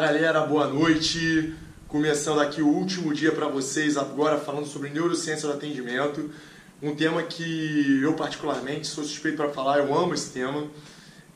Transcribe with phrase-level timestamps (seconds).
[0.00, 1.52] galera, boa noite.
[1.86, 6.30] Começando aqui o último dia para vocês, agora falando sobre neurociência do atendimento.
[6.82, 10.66] Um tema que eu, particularmente, sou suspeito para falar, eu amo esse tema.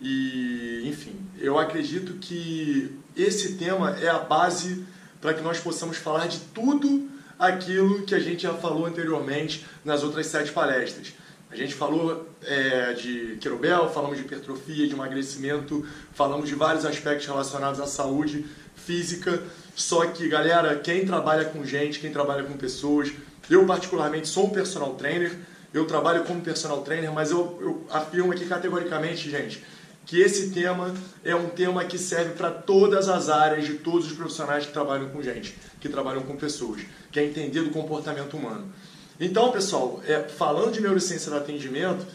[0.00, 4.82] E, enfim, eu acredito que esse tema é a base
[5.20, 10.02] para que nós possamos falar de tudo aquilo que a gente já falou anteriormente nas
[10.02, 11.12] outras sete palestras.
[11.54, 17.28] A gente falou é, de querobel, falamos de hipertrofia, de emagrecimento, falamos de vários aspectos
[17.28, 18.44] relacionados à saúde
[18.84, 19.42] física.
[19.74, 23.12] Só que, galera, quem trabalha com gente, quem trabalha com pessoas,
[23.50, 25.36] eu particularmente sou um personal trainer,
[25.72, 29.62] eu trabalho como personal trainer, mas eu, eu afirmo aqui categoricamente, gente,
[30.06, 34.12] que esse tema é um tema que serve para todas as áreas de todos os
[34.12, 38.70] profissionais que trabalham com gente, que trabalham com pessoas, que é entender do comportamento humano.
[39.18, 42.06] Então, pessoal, é, falando de neurociência do atendimento,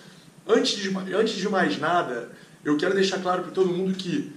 [0.47, 2.29] antes de, antes de mais nada,
[2.63, 4.33] eu quero deixar claro para todo mundo que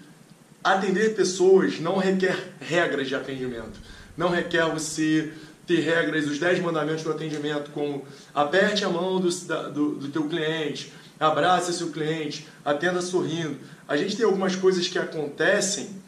[0.62, 3.80] atender pessoas não requer regras de atendimento.
[4.16, 5.32] Não requer você
[5.66, 8.04] ter regras, os 10 mandamentos do atendimento, como
[8.34, 13.58] aperte a mão do, do, do teu cliente, abrace seu cliente, atenda sorrindo.
[13.86, 16.02] A gente tem algumas coisas que acontecem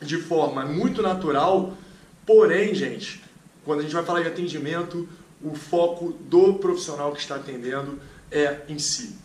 [0.00, 1.76] de forma muito natural,
[2.24, 3.22] porém, gente,
[3.64, 5.08] quando a gente vai falar de atendimento,
[5.42, 9.16] o foco do profissional que está atendendo é em si.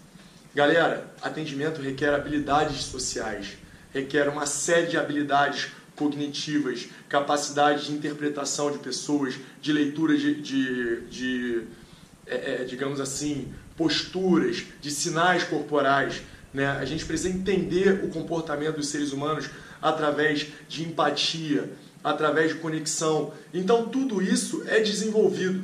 [0.54, 3.58] Galera, atendimento requer habilidades sociais,
[3.96, 11.02] requer uma série de habilidades cognitivas, capacidade de interpretação de pessoas, de leitura de, de,
[11.10, 11.62] de
[12.28, 16.22] é, é, digamos assim, posturas, de sinais corporais.
[16.54, 16.68] Né?
[16.68, 19.50] A gente precisa entender o comportamento dos seres humanos
[19.82, 21.72] através de empatia,
[22.04, 23.34] através de conexão.
[23.54, 25.64] Então, tudo isso é desenvolvido.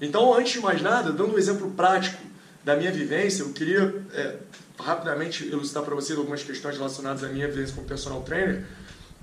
[0.00, 2.22] Então, antes de mais nada, dando um exemplo prático
[2.64, 4.36] da minha vivência, eu queria é,
[4.78, 8.64] rapidamente elucidar para vocês algumas questões relacionadas à minha vivência como personal trainer.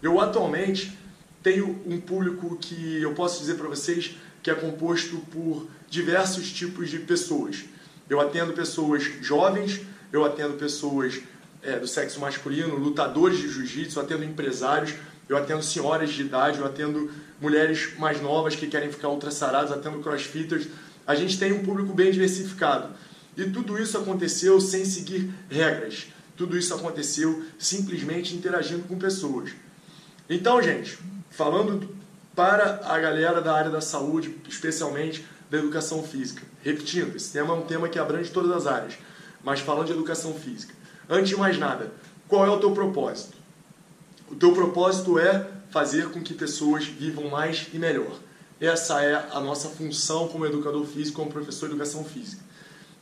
[0.01, 0.97] Eu atualmente
[1.41, 6.89] tenho um público que eu posso dizer para vocês que é composto por diversos tipos
[6.89, 7.63] de pessoas.
[8.09, 11.19] Eu atendo pessoas jovens, eu atendo pessoas
[11.63, 14.93] é, do sexo masculino, lutadores de jiu-jitsu, atendo empresários,
[15.27, 17.09] eu atendo senhoras de idade, eu atendo
[17.41, 20.67] mulheres mais novas que querem ficar ultrassaradas, atendo crossfitters.
[21.07, 22.89] A gente tem um público bem diversificado.
[23.37, 26.07] E tudo isso aconteceu sem seguir regras.
[26.37, 29.51] Tudo isso aconteceu simplesmente interagindo com pessoas.
[30.29, 30.97] Então, gente,
[31.29, 31.95] falando
[32.35, 36.43] para a galera da área da saúde, especialmente da educação física.
[36.61, 38.97] Repetindo, esse tema é um tema que abrange todas as áreas,
[39.43, 40.73] mas falando de educação física.
[41.09, 41.91] Antes de mais nada,
[42.27, 43.37] qual é o teu propósito?
[44.29, 48.19] O teu propósito é fazer com que pessoas vivam mais e melhor.
[48.59, 52.41] Essa é a nossa função como educador físico, como professor de educação física.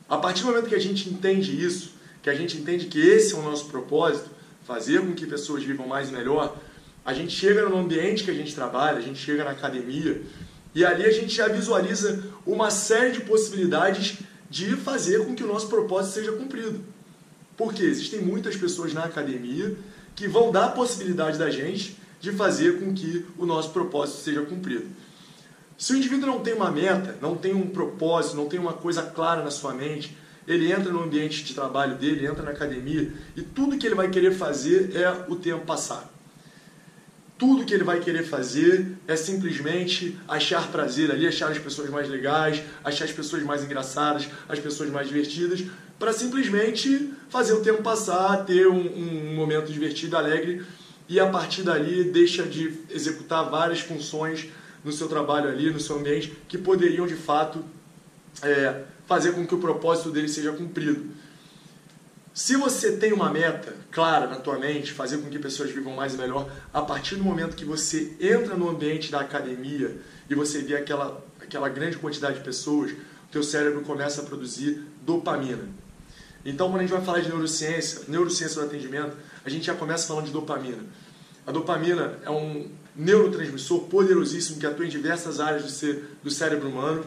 [0.08, 1.92] A partir do momento que a gente entende isso,
[2.22, 4.30] que a gente entende que esse é o nosso propósito,
[4.64, 6.56] fazer com que pessoas vivam mais e melhor,
[7.04, 10.22] a gente chega no ambiente que a gente trabalha, a gente chega na academia,
[10.74, 14.18] e ali a gente já visualiza uma série de possibilidades
[14.50, 16.80] de fazer com que o nosso propósito seja cumprido.
[17.56, 19.76] Porque existem muitas pessoas na academia
[20.16, 24.42] que vão dar a possibilidade da gente de fazer com que o nosso propósito seja
[24.42, 24.86] cumprido.
[25.76, 29.02] Se o indivíduo não tem uma meta, não tem um propósito, não tem uma coisa
[29.02, 33.42] clara na sua mente, ele entra no ambiente de trabalho dele, entra na academia e
[33.42, 36.12] tudo que ele vai querer fazer é o tempo passar.
[37.36, 42.08] Tudo que ele vai querer fazer é simplesmente achar prazer ali, achar as pessoas mais
[42.08, 45.64] legais, achar as pessoas mais engraçadas, as pessoas mais divertidas,
[45.98, 50.64] para simplesmente fazer o tempo passar, ter um, um momento divertido, alegre
[51.08, 54.48] e a partir dali deixa de executar várias funções
[54.84, 57.64] no seu trabalho ali, no seu ambiente, que poderiam de fato
[58.42, 61.06] é, fazer com que o propósito dele seja cumprido.
[62.34, 66.14] Se você tem uma meta clara na tua mente, fazer com que pessoas vivam mais
[66.14, 69.96] e melhor, a partir do momento que você entra no ambiente da academia
[70.28, 72.96] e você vê aquela, aquela grande quantidade de pessoas, o
[73.30, 75.68] teu cérebro começa a produzir dopamina.
[76.44, 80.08] Então, quando a gente vai falar de neurociência, neurociência do atendimento, a gente já começa
[80.08, 80.82] falando de dopamina.
[81.46, 86.68] A dopamina é um neurotransmissor poderosíssimo que atua em diversas áreas do, ser, do cérebro
[86.68, 87.04] humano.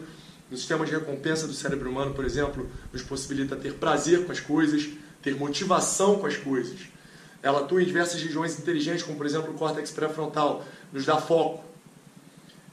[0.50, 4.40] No sistema de recompensa do cérebro humano, por exemplo, nos possibilita ter prazer com as
[4.40, 4.90] coisas,
[5.22, 6.80] ter motivação com as coisas.
[7.42, 11.64] Ela atua em diversas regiões inteligentes, como por exemplo o córtex pré-frontal, nos dá foco.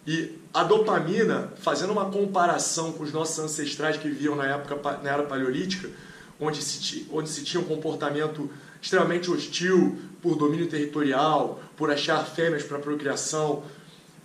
[0.07, 5.11] E a dopamina, fazendo uma comparação com os nossos ancestrais que viviam na época na
[5.11, 5.89] era paleolítica,
[6.41, 8.51] onde se, onde se tinha um comportamento
[8.81, 13.63] extremamente hostil por domínio territorial, por achar fêmeas para procriação,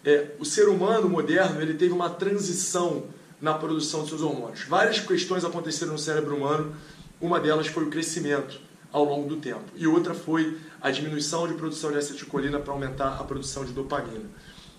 [0.06, 3.04] é, o ser humano moderno ele teve uma transição
[3.42, 4.64] na produção de seus hormônios.
[4.64, 6.74] Várias questões aconteceram no cérebro humano
[7.20, 8.62] uma delas foi o crescimento.
[8.92, 9.66] ao longo do tempo.
[9.76, 14.26] E outra foi a diminuição de produção de acetilcolina para aumentar a produção de dopamina.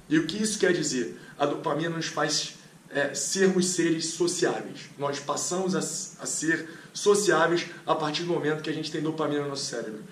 [0.08, 1.17] E o que isso quer dizer?
[1.38, 2.56] A dopamina nos faz
[2.90, 4.90] é, sermos seres sociáveis.
[4.99, 9.43] Nós passamos a, a ser sociáveis a partir do momento que a gente tem dopamina
[9.43, 10.02] no nosso cérebro.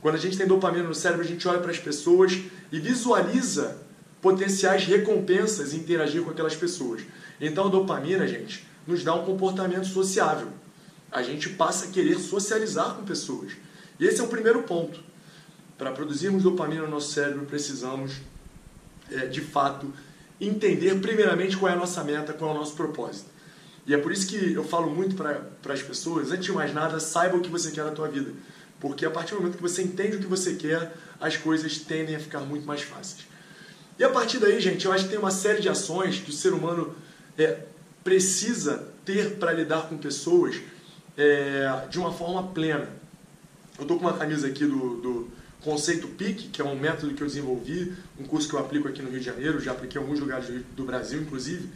[0.00, 2.38] Quando a gente tem dopamina no cérebro, a gente olha para as pessoas
[2.70, 3.78] e visualiza
[4.20, 7.02] potenciais recompensas em interagir com aquelas pessoas.
[7.40, 10.48] Então a dopamina, gente, nos dá um comportamento sociável.
[11.10, 13.52] A gente passa a querer socializar com pessoas.
[13.98, 15.00] E esse é o primeiro ponto.
[15.76, 18.12] Para produzirmos dopamina no nosso cérebro, precisamos,
[19.10, 19.92] é, de fato,
[20.40, 23.26] entender primeiramente qual é a nossa meta, qual é o nosso propósito.
[23.86, 27.00] E é por isso que eu falo muito para as pessoas, antes de mais nada,
[27.00, 28.32] saiba o que você quer na tua vida.
[28.80, 32.14] Porque a partir do momento que você entende o que você quer, as coisas tendem
[32.14, 33.26] a ficar muito mais fáceis.
[33.98, 36.32] E a partir daí, gente, eu acho que tem uma série de ações que o
[36.32, 36.94] ser humano
[37.36, 37.58] é,
[38.04, 40.60] precisa ter para lidar com pessoas
[41.16, 42.88] é, de uma forma plena.
[43.76, 45.28] Eu estou com uma camisa aqui do, do
[45.60, 49.02] conceito PIC, que é um método que eu desenvolvi, um curso que eu aplico aqui
[49.02, 50.46] no Rio de Janeiro, já apliquei em alguns lugares
[50.76, 51.68] do Brasil, inclusive,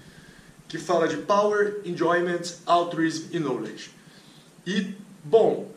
[0.68, 3.90] que fala de Power, Enjoyment, Altruism e Knowledge.
[4.64, 4.94] E,
[5.24, 5.71] bom,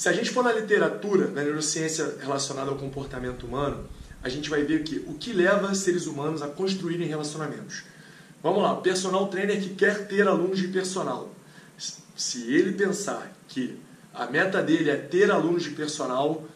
[0.00, 3.86] se a gente for na literatura, na neurociência relacionada ao comportamento humano,
[4.22, 7.82] a gente vai ver que o que leva seres humanos a construírem relacionamentos.
[8.42, 11.30] Vamos lá, personal trainer que quer ter alunos de personal.
[12.16, 13.78] Se ele pensar que
[14.14, 16.46] a meta dele é ter alunos de personal,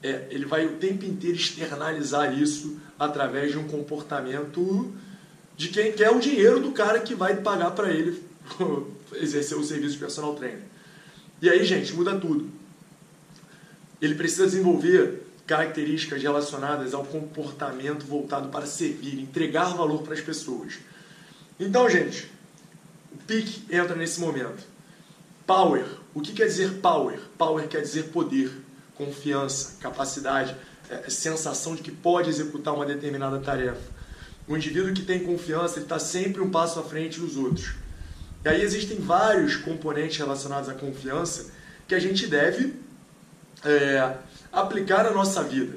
[0.00, 4.94] é, ele vai o tempo inteiro externalizar isso através de um comportamento
[5.56, 8.22] de quem quer o dinheiro do cara que vai pagar para ele
[9.14, 10.62] exercer o serviço de personal trainer.
[11.42, 12.59] E aí, gente, muda tudo.
[14.00, 20.78] Ele precisa desenvolver características relacionadas ao comportamento voltado para servir, entregar valor para as pessoas.
[21.58, 22.30] Então, gente,
[23.12, 24.62] o PIC entra nesse momento.
[25.46, 25.84] Power.
[26.14, 27.18] O que quer dizer power?
[27.36, 28.50] Power quer dizer poder,
[28.94, 30.54] confiança, capacidade,
[30.88, 33.80] é, sensação de que pode executar uma determinada tarefa.
[34.46, 37.74] O indivíduo que tem confiança está sempre um passo à frente dos outros.
[38.44, 41.50] E aí existem vários componentes relacionados à confiança
[41.86, 42.74] que a gente deve
[43.64, 44.16] é,
[44.52, 45.76] aplicar na nossa vida.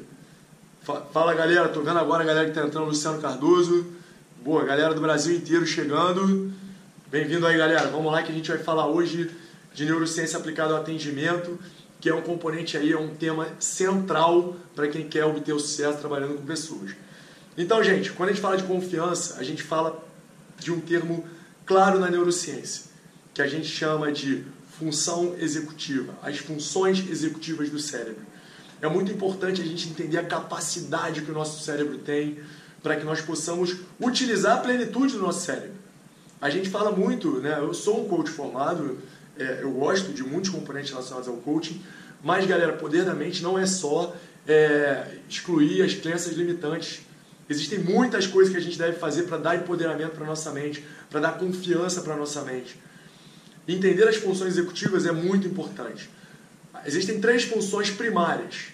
[1.14, 3.88] Fala galera, tô vendo agora a galera que tá entrando, Luciano Cardoso.
[4.44, 6.52] Boa, galera do Brasil inteiro chegando.
[7.08, 7.88] Bem-vindo aí, galera.
[7.88, 9.32] Vamos lá que a gente vai falar hoje
[9.74, 11.58] de neurociência aplicada ao atendimento,
[12.02, 16.00] que é um componente aí, é um tema central para quem quer obter o sucesso
[16.00, 16.92] trabalhando com pessoas.
[17.58, 20.04] Então, gente, quando a gente fala de confiança, a gente fala
[20.58, 21.26] de um termo
[21.66, 22.86] claro na neurociência,
[23.34, 24.44] que a gente chama de
[24.78, 28.34] função executiva, as funções executivas do cérebro
[28.84, 32.40] é muito importante a gente entender a capacidade que o nosso cérebro tem
[32.82, 35.72] para que nós possamos utilizar a plenitude do nosso cérebro.
[36.42, 37.58] A gente fala muito, né?
[37.60, 38.98] Eu sou um coach formado,
[39.40, 41.82] é, eu gosto de muitos componentes relacionados ao coaching,
[42.22, 44.14] mas, galera, poder da mente não é só
[44.46, 47.04] é, excluir as crenças limitantes.
[47.50, 51.22] Existem muitas coisas que a gente deve fazer para dar empoderamento para nossa mente, para
[51.22, 52.78] dar confiança para nossa mente.
[53.68, 56.10] Entender as funções executivas é muito importante.
[56.86, 58.68] Existem três funções primárias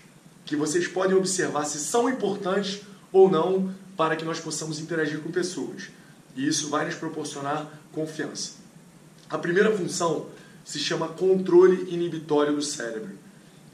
[0.45, 2.81] que vocês podem observar se são importantes
[3.11, 5.89] ou não para que nós possamos interagir com pessoas.
[6.35, 8.53] E isso vai nos proporcionar confiança.
[9.29, 10.27] A primeira função
[10.65, 13.11] se chama controle inibitório do cérebro.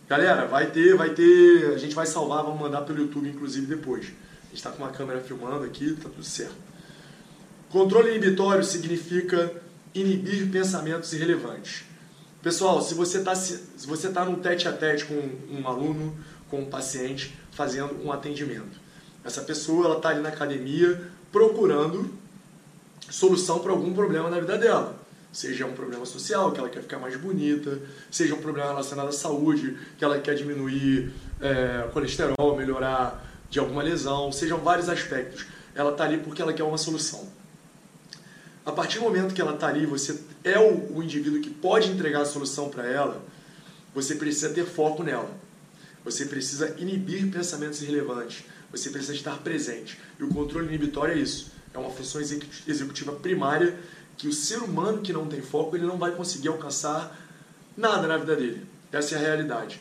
[0.08, 4.06] Galera, vai ter, vai ter, a gente vai salvar, vamos mandar pelo YouTube inclusive depois.
[4.06, 6.56] A gente está com uma câmera filmando aqui, tá tudo certo.
[7.70, 9.62] Controle inibitório significa
[9.96, 11.86] inibir pensamentos irrelevantes.
[12.44, 15.16] Pessoal, se você está se você tá num tete a tete com
[15.50, 16.16] um aluno,
[16.50, 18.80] com um paciente fazendo um atendimento.
[19.24, 22.14] Essa pessoa ela está ali na academia procurando
[23.10, 24.96] solução para algum problema na vida dela.
[25.32, 27.80] Seja um problema social, que ela quer ficar mais bonita,
[28.12, 31.12] seja um problema relacionado à saúde, que ela quer diminuir
[31.42, 35.46] é, colesterol, melhorar de alguma lesão, sejam vários aspectos.
[35.74, 37.28] Ela está ali porque ela quer uma solução.
[38.66, 41.92] A partir do momento que ela está ali, você é o, o indivíduo que pode
[41.92, 43.24] entregar a solução para ela,
[43.94, 45.30] você precisa ter foco nela.
[46.04, 48.44] Você precisa inibir pensamentos irrelevantes.
[48.72, 50.00] Você precisa estar presente.
[50.20, 51.52] E o controle inibitório é isso.
[51.74, 53.78] É uma função executiva primária
[54.18, 57.16] que o ser humano que não tem foco ele não vai conseguir alcançar
[57.78, 58.66] nada na vida dele.
[58.92, 59.80] Essa é a realidade.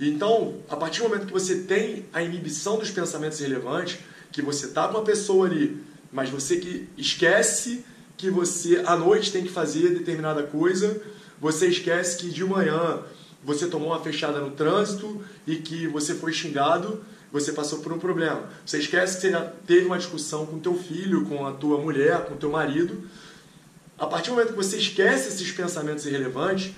[0.00, 3.98] Então, a partir do momento que você tem a inibição dos pensamentos irrelevantes,
[4.32, 7.84] que você está com uma pessoa ali, mas você que esquece
[8.18, 11.00] que você à noite tem que fazer determinada coisa,
[11.40, 13.00] você esquece que de manhã
[13.44, 17.98] você tomou uma fechada no trânsito e que você foi xingado, você passou por um
[17.98, 18.50] problema.
[18.66, 22.36] Você esquece que você teve uma discussão com teu filho, com a tua mulher, com
[22.36, 23.08] teu marido.
[23.96, 26.72] A partir do momento que você esquece esses pensamentos irrelevantes,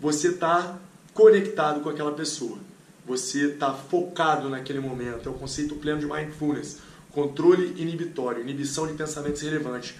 [0.00, 0.78] você está
[1.12, 2.58] conectado com aquela pessoa.
[3.06, 5.28] Você está focado naquele momento.
[5.28, 6.78] É o conceito pleno de mindfulness.
[7.10, 9.94] Controle inibitório, inibição de pensamentos relevantes.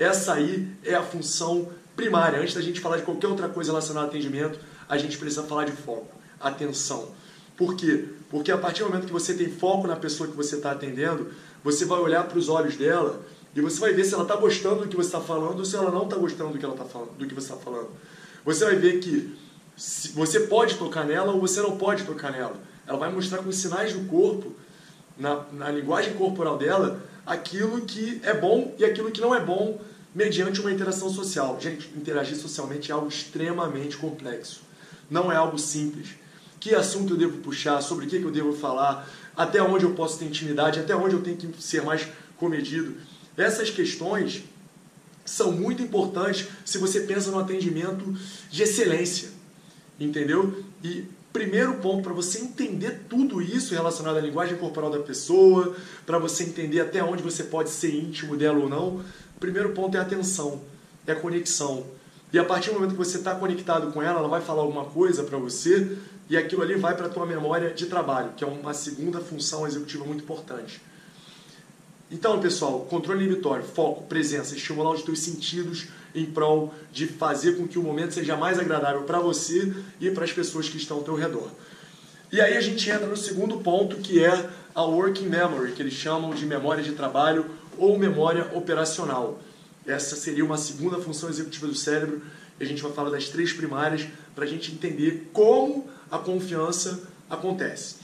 [0.00, 2.40] Essa aí é a função primária.
[2.40, 5.66] Antes da gente falar de qualquer outra coisa relacionada ao atendimento, a gente precisa falar
[5.66, 6.08] de foco,
[6.40, 7.10] atenção.
[7.54, 8.06] Por quê?
[8.30, 11.30] Porque a partir do momento que você tem foco na pessoa que você está atendendo,
[11.62, 13.20] você vai olhar para os olhos dela
[13.54, 15.76] e você vai ver se ela está gostando do que você está falando ou se
[15.76, 17.90] ela não está gostando do que, ela tá falando, do que você está falando.
[18.42, 19.36] Você vai ver que
[20.14, 22.56] você pode tocar nela ou você não pode tocar nela.
[22.86, 24.54] Ela vai mostrar com sinais do corpo,
[25.18, 29.78] na, na linguagem corporal dela, aquilo que é bom e aquilo que não é bom
[30.14, 31.58] mediante uma interação social.
[31.60, 34.62] Gente, interagir socialmente é algo extremamente complexo.
[35.10, 36.08] Não é algo simples.
[36.58, 37.80] Que assunto eu devo puxar?
[37.80, 39.08] Sobre o que eu devo falar?
[39.36, 40.78] Até onde eu posso ter intimidade?
[40.78, 42.96] Até onde eu tenho que ser mais comedido?
[43.36, 44.44] Essas questões
[45.24, 48.14] são muito importantes se você pensa no atendimento
[48.50, 49.40] de excelência
[50.04, 50.64] entendeu?
[50.82, 56.18] E primeiro ponto para você entender tudo isso relacionado à linguagem corporal da pessoa, para
[56.18, 59.02] você entender até onde você pode ser íntimo dela ou não,
[59.40, 60.60] primeiro ponto é atenção,
[61.06, 61.84] é conexão.
[62.32, 64.84] E a partir do momento que você está conectado com ela, ela vai falar alguma
[64.84, 65.96] coisa para você
[66.28, 69.66] e aquilo ali vai para a tua memória de trabalho, que é uma segunda função
[69.66, 70.80] executiva muito importante.
[72.12, 77.66] Então, pessoal, controle inibitório, foco, presença, estimular os teus sentidos em prol de fazer com
[77.66, 81.02] que o momento seja mais agradável para você e para as pessoas que estão ao
[81.04, 81.48] teu redor.
[82.32, 85.94] E aí a gente entra no segundo ponto, que é a working memory, que eles
[85.94, 87.46] chamam de memória de trabalho
[87.80, 89.40] ou memória operacional.
[89.86, 92.20] Essa seria uma segunda função executiva do cérebro.
[92.60, 97.00] E a gente vai falar das três primárias para a gente entender como a confiança
[97.28, 97.96] acontece.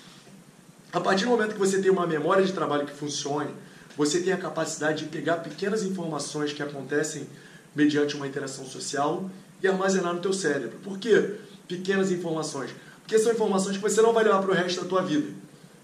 [0.92, 3.50] A partir do momento que você tem uma memória de trabalho que funcione,
[3.96, 7.26] você tem a capacidade de pegar pequenas informações que acontecem
[7.74, 9.30] mediante uma interação social
[9.62, 10.78] e armazenar no teu cérebro.
[10.82, 11.34] Por quê?
[11.68, 12.70] Pequenas informações.
[13.02, 15.28] Porque são informações que você não vai levar para o resto da tua vida.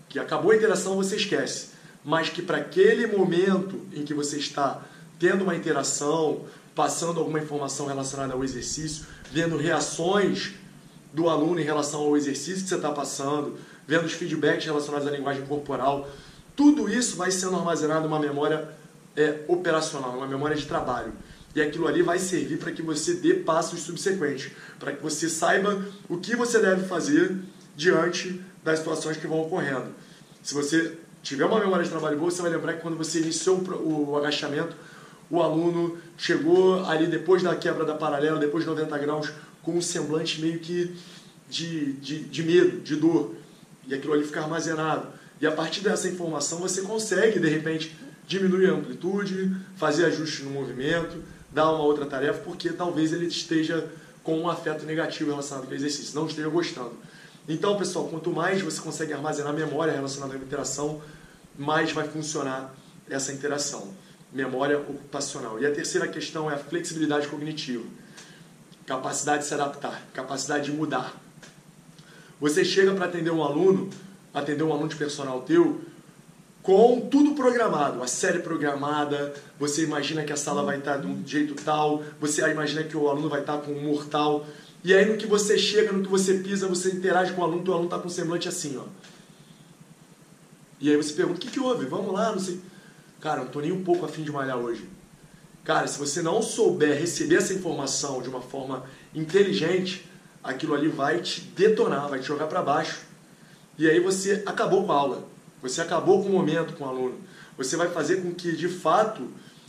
[0.08, 1.71] Que acabou a interação, você esquece.
[2.04, 4.82] Mas que para aquele momento em que você está
[5.18, 6.44] tendo uma interação,
[6.74, 10.54] passando alguma informação relacionada ao exercício, vendo reações
[11.12, 13.56] do aluno em relação ao exercício que você está passando,
[13.86, 16.08] vendo os feedbacks relacionados à linguagem corporal,
[16.56, 18.68] tudo isso vai sendo armazenado numa memória
[19.16, 21.12] é, operacional, uma memória de trabalho.
[21.54, 25.84] E aquilo ali vai servir para que você dê passos subsequentes, para que você saiba
[26.08, 27.36] o que você deve fazer
[27.76, 29.88] diante das situações que vão ocorrendo.
[30.42, 33.62] Se você tiver uma memória de trabalho boa, você vai lembrar que quando você iniciou
[33.84, 34.74] o agachamento,
[35.30, 39.80] o aluno chegou ali depois da quebra da paralela, depois de 90 graus, com um
[39.80, 40.94] semblante meio que
[41.48, 43.34] de, de, de medo, de dor.
[43.86, 45.08] E aquilo ali fica armazenado.
[45.40, 50.50] E a partir dessa informação você consegue, de repente, diminuir a amplitude, fazer ajustes no
[50.50, 53.88] movimento, dar uma outra tarefa, porque talvez ele esteja
[54.22, 56.92] com um afeto negativo relacionado com o exercício, não esteja gostando.
[57.48, 61.02] Então, pessoal, quanto mais você consegue armazenar memória relacionada à interação,
[61.58, 62.72] mais vai funcionar
[63.10, 63.92] essa interação.
[64.32, 65.60] Memória ocupacional.
[65.60, 67.84] E a terceira questão é a flexibilidade cognitiva.
[68.86, 71.14] Capacidade de se adaptar, capacidade de mudar.
[72.40, 73.90] Você chega para atender um aluno,
[74.32, 75.80] atender um aluno de personal teu,
[76.62, 81.26] com tudo programado, a série programada, você imagina que a sala vai estar de um
[81.26, 84.46] jeito tal, você imagina que o aluno vai estar com um humor tal,
[84.84, 87.62] e aí no que você chega, no que você pisa, você interage com o aluno,
[87.62, 88.84] o aluno está com um semblante assim, ó.
[90.80, 91.86] E aí você pergunta, o que, que houve?
[91.86, 92.60] Vamos lá, não sei.
[93.20, 94.88] Cara, não estou nem um pouco afim de malhar hoje.
[95.62, 98.84] Cara, se você não souber receber essa informação de uma forma
[99.14, 100.04] inteligente,
[100.42, 103.02] aquilo ali vai te detonar, vai te jogar para baixo.
[103.78, 105.28] E aí você acabou com a aula.
[105.62, 107.14] Você acabou com o momento com o aluno.
[107.56, 109.28] Você vai fazer com que, de fato,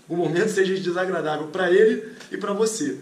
[0.10, 3.00] o momento seja desagradável para ele e para você.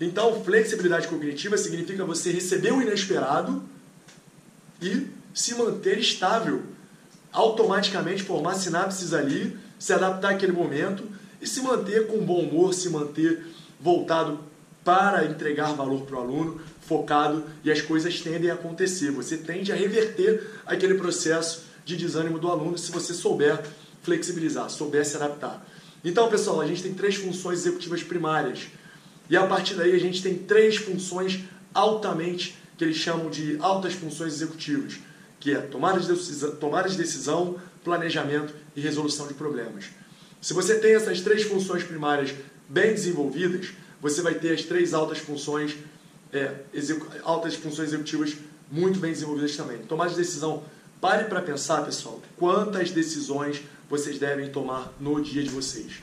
[0.00, 3.62] Então, flexibilidade cognitiva significa você receber o inesperado
[4.82, 6.62] e se manter estável.
[7.32, 11.04] Automaticamente formar sinapses ali, se adaptar àquele momento
[11.40, 13.44] e se manter com bom humor, se manter
[13.80, 14.40] voltado
[14.84, 19.10] para entregar valor para o aluno, focado e as coisas tendem a acontecer.
[19.10, 23.62] Você tende a reverter aquele processo de desânimo do aluno se você souber
[24.02, 25.66] flexibilizar, souber se adaptar.
[26.04, 28.68] Então, pessoal, a gente tem três funções executivas primárias.
[29.28, 31.40] E a partir daí a gente tem três funções
[31.72, 34.98] altamente, que eles chamam de altas funções executivas,
[35.40, 36.56] que é tomada de decisão,
[36.96, 39.86] decisão planejamento e resolução de problemas.
[40.40, 42.34] Se você tem essas três funções primárias
[42.68, 43.68] bem desenvolvidas,
[44.00, 45.76] você vai ter as três altas funções,
[46.32, 46.52] é,
[47.22, 48.34] altas funções executivas
[48.70, 49.78] muito bem desenvolvidas também.
[49.78, 50.62] Tomada de decisão
[51.04, 56.02] Pare para pensar, pessoal, quantas decisões vocês devem tomar no dia de vocês.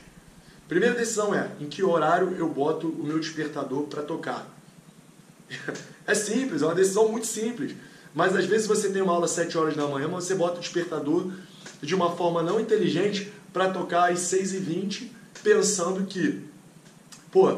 [0.72, 4.46] Primeira decisão é em que horário eu boto o meu despertador para tocar.
[6.04, 7.76] É simples, é uma decisão muito simples.
[8.12, 10.56] Mas às vezes você tem uma aula às 7 horas da manhã, mas você bota
[10.56, 11.30] o despertador
[11.80, 15.10] de uma forma não inteligente para tocar às 6h20,
[15.44, 16.42] pensando que,
[17.30, 17.56] pô,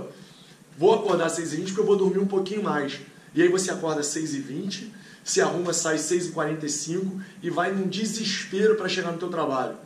[0.77, 3.01] vou acordar às 6h20 porque eu vou dormir um pouquinho mais.
[3.35, 4.91] E aí você acorda às 6h20,
[5.25, 9.77] se arruma, sai às 6h45 e vai num desespero para chegar no teu trabalho.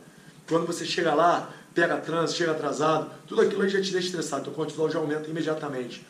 [0.49, 4.43] Quando você chega lá, pega trânsito, chega atrasado, tudo aquilo aí já te deixa estressado,
[4.43, 6.05] teu cortisol já aumenta imediatamente.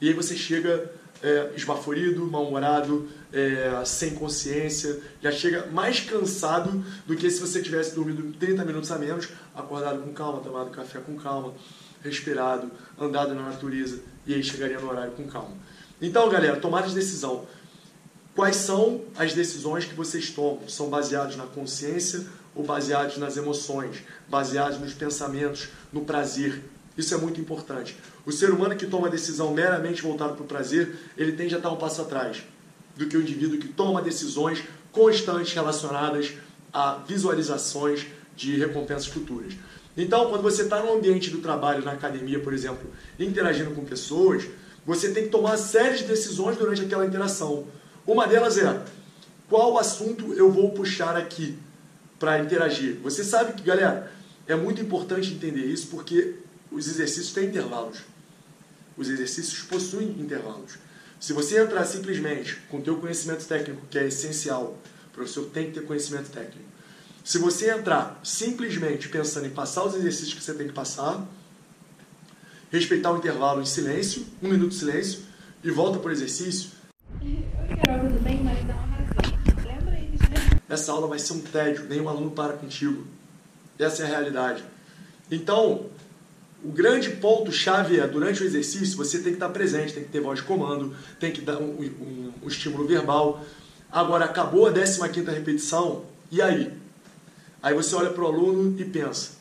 [0.00, 0.90] E aí você chega
[1.22, 7.94] é, esbaforido, mal-humorado, é, sem consciência, já chega mais cansado do que se você tivesse
[7.94, 11.54] dormido 30 minutos a menos, acordado com calma, tomado café com calma,
[12.02, 15.56] respirado, andado na natureza, e aí chegaria no horário com calma.
[16.02, 17.46] Então, galera, tomada de decisão.
[18.34, 20.68] Quais são as decisões que vocês tomam?
[20.68, 22.24] São baseados na consciência
[22.58, 24.02] ou baseados nas emoções?
[24.28, 26.64] Baseados nos pensamentos, no prazer?
[26.96, 27.96] Isso é muito importante.
[28.26, 31.70] O ser humano que toma decisão meramente voltado para o prazer, ele tende a estar
[31.70, 32.42] um passo atrás
[32.96, 36.32] do que o indivíduo que toma decisões constantes relacionadas
[36.72, 39.54] a visualizações de recompensas futuras.
[39.96, 44.44] Então, quando você está no ambiente do trabalho, na academia, por exemplo, interagindo com pessoas,
[44.84, 47.66] você tem que tomar séries de decisões durante aquela interação.
[48.04, 48.82] Uma delas é
[49.48, 51.56] qual assunto eu vou puxar aqui
[52.18, 52.96] para interagir.
[53.02, 54.12] Você sabe que, galera,
[54.46, 56.36] é muito importante entender isso porque
[56.70, 57.98] os exercícios têm intervalos.
[58.96, 60.78] Os exercícios possuem intervalos.
[61.20, 65.66] Se você entrar simplesmente com o teu conhecimento técnico, que é essencial, o professor tem
[65.66, 66.68] que ter conhecimento técnico.
[67.24, 71.26] Se você entrar simplesmente pensando em passar os exercícios que você tem que passar,
[72.70, 75.20] respeitar o intervalo em silêncio, um minuto de silêncio,
[75.62, 76.70] e volta para o exercício.
[77.20, 78.42] Oi, Carol, tudo bem?
[78.42, 79.38] Mas dá uma razão.
[79.66, 80.57] Lembra eles, né?
[80.68, 83.06] Essa aula vai ser um tédio, nenhum aluno para contigo.
[83.78, 84.62] Essa é a realidade.
[85.30, 85.86] Então,
[86.62, 90.20] o grande ponto-chave é, durante o exercício, você tem que estar presente, tem que ter
[90.20, 93.44] voz de comando, tem que dar um, um, um estímulo verbal.
[93.90, 95.00] Agora, acabou a 15
[95.30, 96.72] repetição, e aí?
[97.62, 99.32] Aí você olha para o aluno e pensa,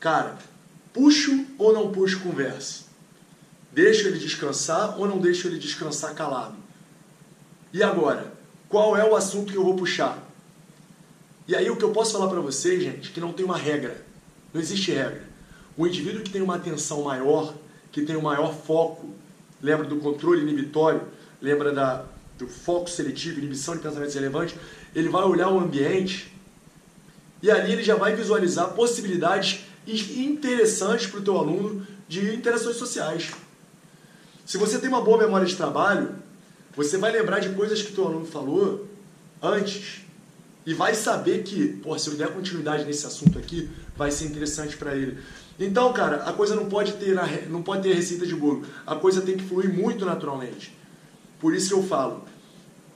[0.00, 0.36] cara,
[0.92, 2.84] puxo ou não puxo conversa?
[3.72, 6.56] Deixo ele descansar ou não deixo ele descansar calado?
[7.72, 8.32] E agora,
[8.68, 10.27] qual é o assunto que eu vou puxar?
[11.48, 14.04] E aí o que eu posso falar para vocês, gente, que não tem uma regra.
[14.52, 15.22] Não existe regra.
[15.78, 17.54] O indivíduo que tem uma atenção maior,
[17.90, 19.08] que tem um maior foco,
[19.62, 21.00] lembra do controle inibitório,
[21.40, 22.04] lembra da,
[22.36, 24.56] do foco seletivo, inibição de pensamentos relevantes,
[24.94, 26.30] ele vai olhar o ambiente
[27.42, 33.30] e ali ele já vai visualizar possibilidades interessantes para o teu aluno de interações sociais.
[34.44, 36.14] Se você tem uma boa memória de trabalho,
[36.76, 38.86] você vai lembrar de coisas que o teu aluno falou
[39.42, 40.07] antes
[40.68, 44.76] e vai saber que, pô, se eu der continuidade nesse assunto aqui, vai ser interessante
[44.76, 45.16] para ele.
[45.58, 47.16] Então, cara, a coisa não pode ter
[47.48, 48.66] não pode ter receita de bolo.
[48.86, 50.76] A coisa tem que fluir muito naturalmente.
[51.40, 52.22] Por isso que eu falo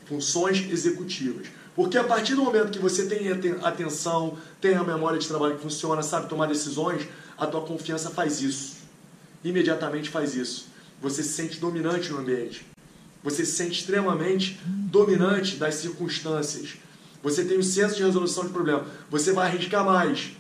[0.05, 1.47] funções executivas.
[1.75, 3.31] Porque a partir do momento que você tem
[3.63, 7.09] atenção, tem a memória de trabalho que funciona, sabe tomar decisões,
[7.39, 8.77] a tua confiança faz isso.
[9.43, 10.67] Imediatamente faz isso.
[11.01, 12.67] Você se sente dominante no ambiente.
[13.25, 16.77] Você se sente extremamente dominante das circunstâncias.
[17.23, 18.85] Você tem o senso de resolução de problema.
[19.11, 20.33] Você vai arriscar mais.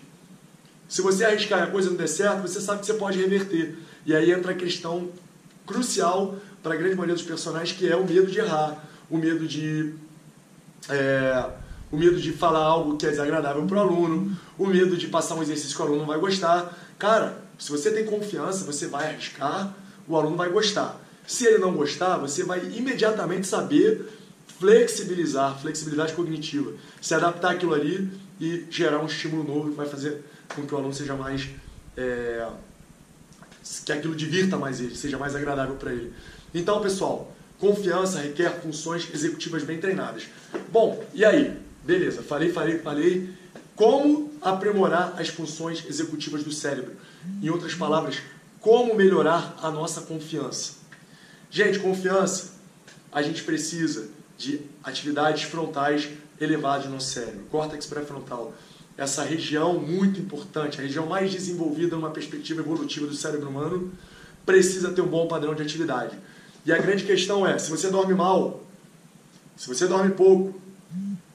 [0.88, 3.76] Se você arriscar e a coisa não der certo, você sabe que você pode reverter.
[4.04, 5.08] E aí entra a questão
[5.66, 9.46] crucial para a grande maioria dos personagens, que é o medo de errar, o medo
[9.46, 9.94] de
[10.88, 11.50] é,
[11.90, 15.34] o medo de falar algo que é desagradável para o aluno, o medo de passar
[15.34, 16.76] um exercício que o aluno não vai gostar.
[16.98, 19.74] Cara, se você tem confiança, você vai arriscar,
[20.08, 21.00] o aluno vai gostar.
[21.26, 24.10] Se ele não gostar, você vai imediatamente saber
[24.46, 30.22] flexibilizar, flexibilidade cognitiva, se adaptar àquilo ali e gerar um estímulo novo que vai fazer
[30.54, 31.48] com que o aluno seja mais.
[31.96, 32.48] É,
[33.84, 36.12] que aquilo divirta mais ele, seja mais agradável para ele.
[36.54, 40.24] Então, pessoal, confiança requer funções executivas bem treinadas.
[40.70, 41.56] Bom, e aí?
[41.84, 43.30] Beleza, falei, falei, falei.
[43.74, 46.96] Como aprimorar as funções executivas do cérebro?
[47.42, 48.18] Em outras palavras,
[48.60, 50.74] como melhorar a nossa confiança?
[51.50, 52.52] Gente, confiança,
[53.10, 54.08] a gente precisa
[54.42, 56.08] de atividades frontais
[56.40, 58.52] elevadas no cérebro, córtex pré-frontal
[58.96, 63.92] essa região muito importante, a região mais desenvolvida numa perspectiva evolutiva do cérebro humano,
[64.44, 66.18] precisa ter um bom padrão de atividade.
[66.66, 68.62] E a grande questão é, se você dorme mal,
[69.56, 70.60] se você dorme pouco,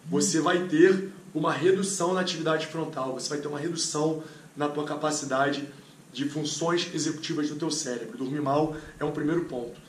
[0.10, 4.24] você vai ter uma redução na atividade frontal, você vai ter uma redução
[4.56, 5.68] na tua capacidade
[6.14, 8.18] de funções executivas do teu cérebro.
[8.18, 9.80] Dormir mal é um primeiro ponto.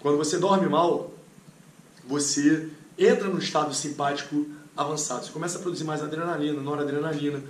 [0.00, 1.12] Quando você dorme mal,
[2.06, 5.24] você entra no estado simpático avançado.
[5.24, 7.42] Você começa a produzir mais adrenalina, noradrenalina.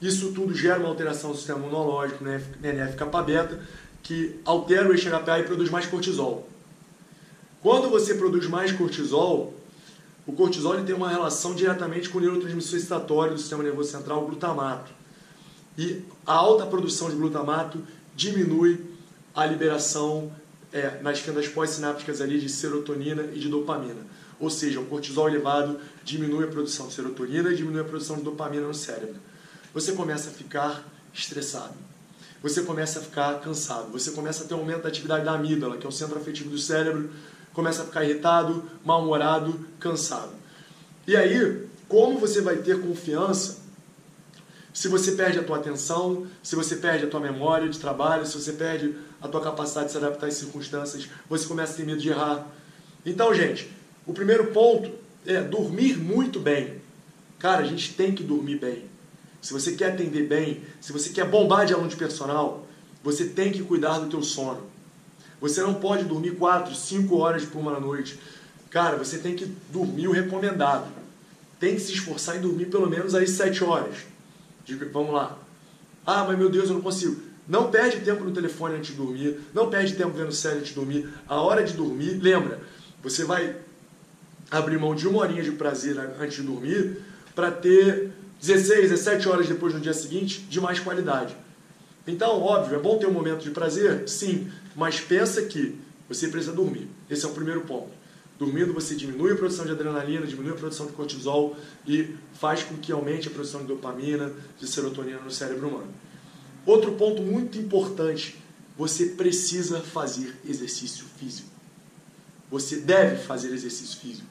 [0.00, 3.60] Isso tudo gera uma alteração do sistema imunológico, NF-kappa beta,
[4.02, 6.48] que altera o eixo HPA e produz mais cortisol.
[7.62, 9.54] Quando você produz mais cortisol,
[10.26, 14.26] o cortisol tem uma relação diretamente com o neurotransmissor excitatório do sistema nervoso central, o
[14.26, 14.92] glutamato.
[15.76, 17.78] E a alta produção de glutamato
[18.14, 18.84] diminui
[19.34, 20.30] a liberação
[20.74, 24.02] é, nas fendas pós-sinápticas ali de serotonina e de dopamina.
[24.40, 28.24] Ou seja, o cortisol elevado diminui a produção de serotonina e diminui a produção de
[28.24, 29.14] dopamina no cérebro.
[29.72, 30.84] Você começa a ficar
[31.14, 31.74] estressado.
[32.42, 33.92] Você começa a ficar cansado.
[33.92, 36.50] Você começa a ter um aumento da atividade da amígdala, que é o centro afetivo
[36.50, 37.08] do cérebro.
[37.52, 40.32] Começa a ficar irritado, mal-humorado, cansado.
[41.06, 43.64] E aí, como você vai ter confiança
[44.74, 48.36] se você perde a tua atenção, se você perde a tua memória de trabalho, se
[48.36, 51.98] você perde a tua capacidade de se adaptar às circunstâncias, você começa a ter medo
[51.98, 52.46] de errar.
[53.06, 53.70] Então, gente,
[54.06, 54.92] o primeiro ponto
[55.24, 56.82] é dormir muito bem.
[57.38, 58.84] Cara, a gente tem que dormir bem.
[59.40, 62.66] Se você quer atender bem, se você quer bombar de aluno de personal,
[63.02, 64.62] você tem que cuidar do teu sono.
[65.40, 68.18] Você não pode dormir 4, 5 horas por uma noite.
[68.68, 70.86] Cara, você tem que dormir o recomendado.
[71.58, 73.96] Tem que se esforçar em dormir pelo menos aí 7 horas.
[74.92, 75.38] Vamos lá.
[76.04, 77.33] Ah, mas meu Deus, eu não consigo.
[77.46, 79.38] Não perde tempo no telefone antes de dormir.
[79.52, 81.08] Não perde tempo vendo série antes de dormir.
[81.28, 82.60] A hora de dormir, lembra,
[83.02, 83.56] você vai
[84.50, 86.98] abrir mão de uma horinha de prazer antes de dormir
[87.34, 91.36] para ter 16, 17 horas depois no dia seguinte de mais qualidade.
[92.06, 94.08] Então, óbvio, é bom ter um momento de prazer?
[94.08, 95.78] Sim, mas pensa que
[96.08, 96.88] você precisa dormir.
[97.08, 97.90] Esse é o primeiro ponto.
[98.38, 102.76] Dormindo, você diminui a produção de adrenalina, diminui a produção de cortisol e faz com
[102.76, 105.88] que aumente a produção de dopamina, de serotonina no cérebro humano.
[106.66, 108.36] Outro ponto muito importante:
[108.76, 111.48] você precisa fazer exercício físico.
[112.50, 114.26] Você deve fazer exercício físico.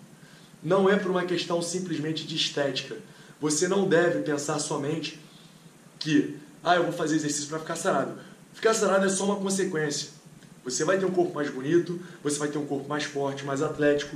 [0.61, 2.97] Não é por uma questão simplesmente de estética.
[3.41, 5.19] Você não deve pensar somente
[5.99, 8.17] que, ah, eu vou fazer exercício para ficar sarado.
[8.53, 10.09] Ficar sarado é só uma consequência.
[10.63, 13.61] Você vai ter um corpo mais bonito, você vai ter um corpo mais forte, mais
[13.61, 14.15] atlético,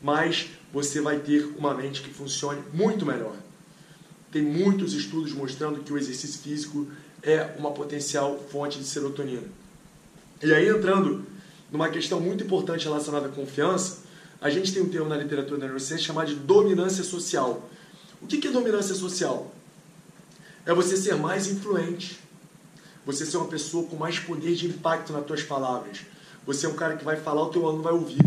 [0.00, 3.34] mas você vai ter uma mente que funcione muito melhor.
[4.30, 6.86] Tem muitos estudos mostrando que o exercício físico
[7.32, 9.46] é uma potencial fonte de serotonina.
[10.42, 11.24] E aí, entrando
[11.70, 13.98] numa questão muito importante relacionada à confiança,
[14.40, 17.68] a gente tem um termo na literatura da neurociência chamado de dominância social.
[18.22, 19.52] O que é dominância social?
[20.64, 22.18] É você ser mais influente,
[23.04, 26.00] você ser uma pessoa com mais poder de impacto nas tuas palavras.
[26.46, 28.24] Você é um cara que vai falar, o teu aluno vai ouvir.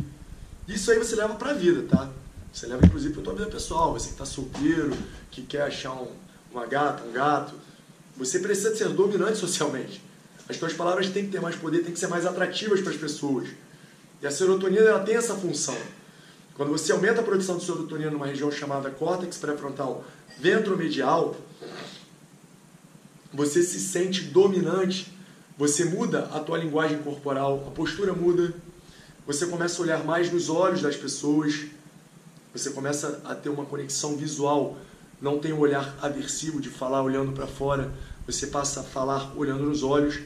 [0.67, 2.09] Isso aí você leva para a vida, tá?
[2.51, 3.93] Você leva inclusive para tua vida pessoal.
[3.93, 4.95] Você que está solteiro,
[5.29, 6.07] que quer achar um,
[6.51, 7.53] uma gata, um gato.
[8.21, 9.99] Você precisa ser dominante socialmente.
[10.47, 12.97] As tuas palavras têm que ter mais poder, têm que ser mais atrativas para as
[12.97, 13.49] pessoas.
[14.21, 15.75] E a serotonina ela tem essa função.
[16.53, 20.03] Quando você aumenta a produção de serotonina numa região chamada córtex pré-frontal
[20.37, 21.35] ventromedial,
[23.33, 25.11] você se sente dominante,
[25.57, 28.53] você muda a tua linguagem corporal, a postura muda,
[29.25, 31.65] você começa a olhar mais nos olhos das pessoas,
[32.53, 34.77] você começa a ter uma conexão visual,
[35.19, 37.91] não tem um olhar aversivo de falar olhando para fora,
[38.25, 40.19] você passa a falar olhando nos olhos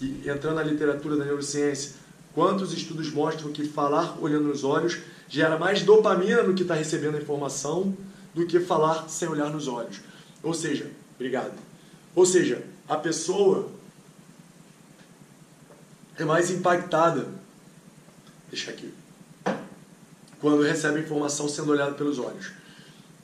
[0.00, 1.92] e entrando na literatura da neurociência,
[2.34, 7.16] quantos estudos mostram que falar olhando nos olhos gera mais dopamina no que está recebendo
[7.16, 7.96] a informação
[8.34, 10.00] do que falar sem olhar nos olhos.
[10.42, 11.70] Ou seja, obrigado
[12.14, 13.70] ou seja, a pessoa
[16.16, 17.28] é mais impactada.
[18.50, 18.92] Deixa aqui.
[20.40, 22.52] Quando recebe a informação sendo olhada pelos olhos.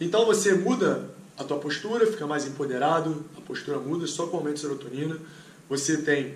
[0.01, 4.40] Então você muda a tua postura, fica mais empoderado, a postura muda só com o
[4.40, 5.18] aumento de serotonina.
[5.68, 6.35] Você tem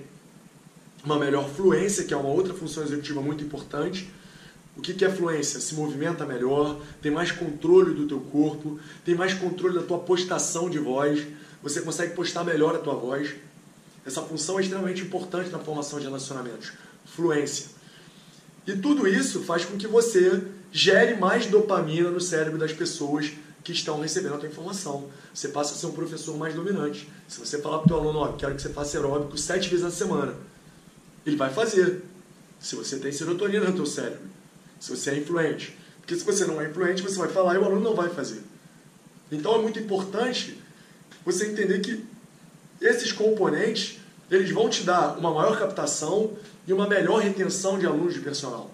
[1.05, 4.11] uma melhor fluência, que é uma outra função executiva muito importante.
[4.77, 5.61] O que é fluência?
[5.61, 10.71] Se movimenta melhor, tem mais controle do teu corpo, tem mais controle da tua postação
[10.71, 11.27] de voz
[11.63, 13.35] você consegue postar melhor a tua voz.
[14.05, 16.73] Essa função é extremamente importante na formação de relacionamentos.
[17.05, 17.67] Fluência.
[18.67, 23.73] E tudo isso faz com que você gere mais dopamina no cérebro das pessoas que
[23.73, 25.09] estão recebendo a tua informação.
[25.35, 27.09] Você passa a ser um professor mais dominante.
[27.29, 29.85] Se você falar para o teu aluno, ó, quero que você faça aeróbico sete vezes
[29.85, 30.35] na semana,
[31.27, 32.03] ele vai fazer.
[32.59, 34.29] Se você tem serotonina no teu cérebro.
[34.79, 35.77] Se você é influente.
[36.01, 38.43] Porque se você não é influente, você vai falar e o aluno não vai fazer.
[39.31, 40.59] Então é muito importante
[41.25, 42.05] você entender que
[42.81, 48.15] esses componentes eles vão te dar uma maior captação e uma melhor retenção de alunos
[48.15, 48.71] de personal.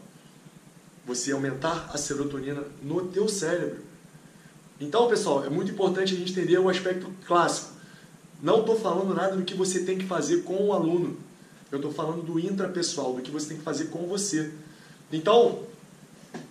[1.06, 3.85] Você aumentar a serotonina no teu cérebro.
[4.80, 7.72] Então, pessoal, é muito importante a gente entender o aspecto clássico.
[8.42, 11.16] Não estou falando nada do que você tem que fazer com o aluno.
[11.72, 14.52] Eu estou falando do intrapessoal, do que você tem que fazer com você.
[15.10, 15.62] Então,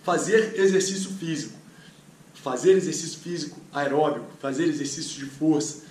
[0.02, 1.56] fazer exercício físico,
[2.34, 5.82] fazer exercício físico aeróbico, fazer exercício de força,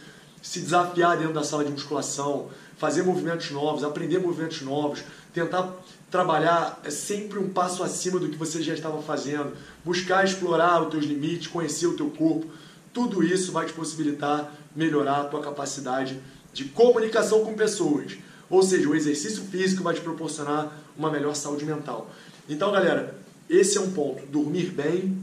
[0.41, 5.73] se desafiar dentro da sala de musculação, fazer movimentos novos, aprender movimentos novos, tentar
[6.15, 9.51] trabalhar é sempre um passo acima do que você já estava fazendo,
[9.83, 12.49] buscar explorar os teus limites, conhecer o teu corpo,
[12.93, 16.17] tudo isso vai te possibilitar melhorar a tua capacidade
[16.53, 18.13] de comunicação com pessoas.
[18.49, 22.09] Ou seja, o exercício físico vai te proporcionar uma melhor saúde mental.
[22.47, 23.13] Então, galera,
[23.49, 24.25] esse é um ponto.
[24.27, 25.21] Dormir bem,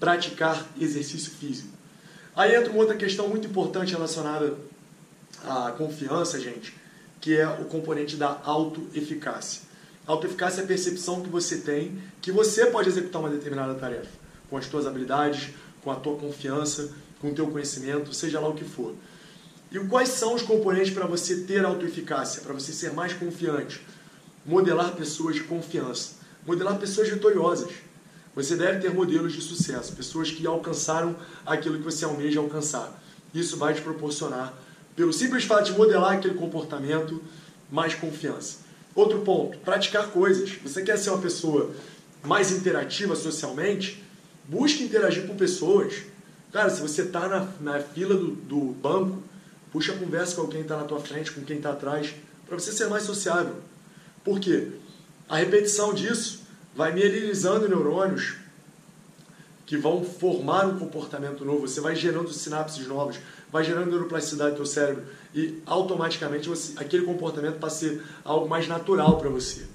[0.00, 1.68] praticar exercício físico.
[2.34, 4.56] Aí entra uma outra questão muito importante relacionada
[5.44, 6.74] à confiança, gente,
[7.20, 9.67] que é o componente da autoeficácia.
[10.08, 14.08] Autoeficácia é a percepção que você tem que você pode executar uma determinada tarefa
[14.48, 15.50] com as suas habilidades,
[15.82, 16.90] com a tua confiança,
[17.20, 18.94] com o teu conhecimento, seja lá o que for.
[19.70, 23.84] E quais são os componentes para você ter autoeficácia, para você ser mais confiante?
[24.46, 26.12] Modelar pessoas de confiança,
[26.46, 27.70] modelar pessoas vitoriosas.
[28.34, 32.98] Você deve ter modelos de sucesso, pessoas que alcançaram aquilo que você almeja alcançar.
[33.34, 34.54] Isso vai te proporcionar,
[34.96, 37.22] pelo simples fato de modelar aquele comportamento,
[37.70, 38.67] mais confiança.
[38.98, 40.50] Outro ponto, praticar coisas.
[40.60, 41.70] Você quer ser uma pessoa
[42.24, 44.02] mais interativa socialmente?
[44.48, 46.02] Busque interagir com pessoas.
[46.52, 49.22] Cara, se você está na, na fila do, do banco,
[49.70, 52.12] puxa a conversa com quem está na tua frente, com quem está atrás,
[52.44, 53.54] para você ser mais sociável.
[54.24, 54.66] Por quê?
[55.28, 56.40] A repetição disso
[56.74, 58.34] vai mielinizando neurônios
[59.64, 61.68] que vão formar um comportamento novo.
[61.68, 65.04] Você vai gerando sinapses novas, vai gerando neuroplasticidade no teu cérebro
[65.34, 69.66] e automaticamente você, aquele comportamento passa a ser algo mais natural para você,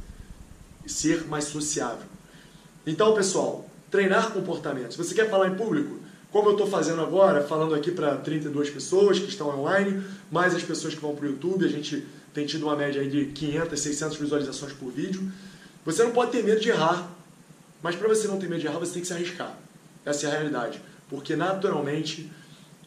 [0.85, 2.07] ser mais sociável.
[2.85, 4.97] Então, pessoal, treinar comportamentos.
[4.97, 5.99] Você quer falar em público?
[6.31, 10.63] Como eu estou fazendo agora, falando aqui para 32 pessoas que estão online, mais as
[10.63, 14.17] pessoas que vão para o YouTube, a gente tem tido uma média de 500, 600
[14.17, 15.31] visualizações por vídeo.
[15.85, 17.07] Você não pode ter medo de errar,
[17.83, 19.55] mas para você não ter medo de errar, você tem que se arriscar.
[20.03, 20.81] Essa é a realidade.
[21.07, 22.31] Porque naturalmente,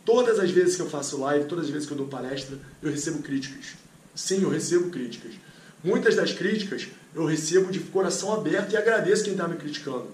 [0.07, 2.91] todas as vezes que eu faço live, todas as vezes que eu dou palestra, eu
[2.91, 3.75] recebo críticas.
[4.15, 5.33] Sim, eu recebo críticas.
[5.85, 10.07] Muitas das críticas eu recebo de coração aberto e agradeço quem está me criticando.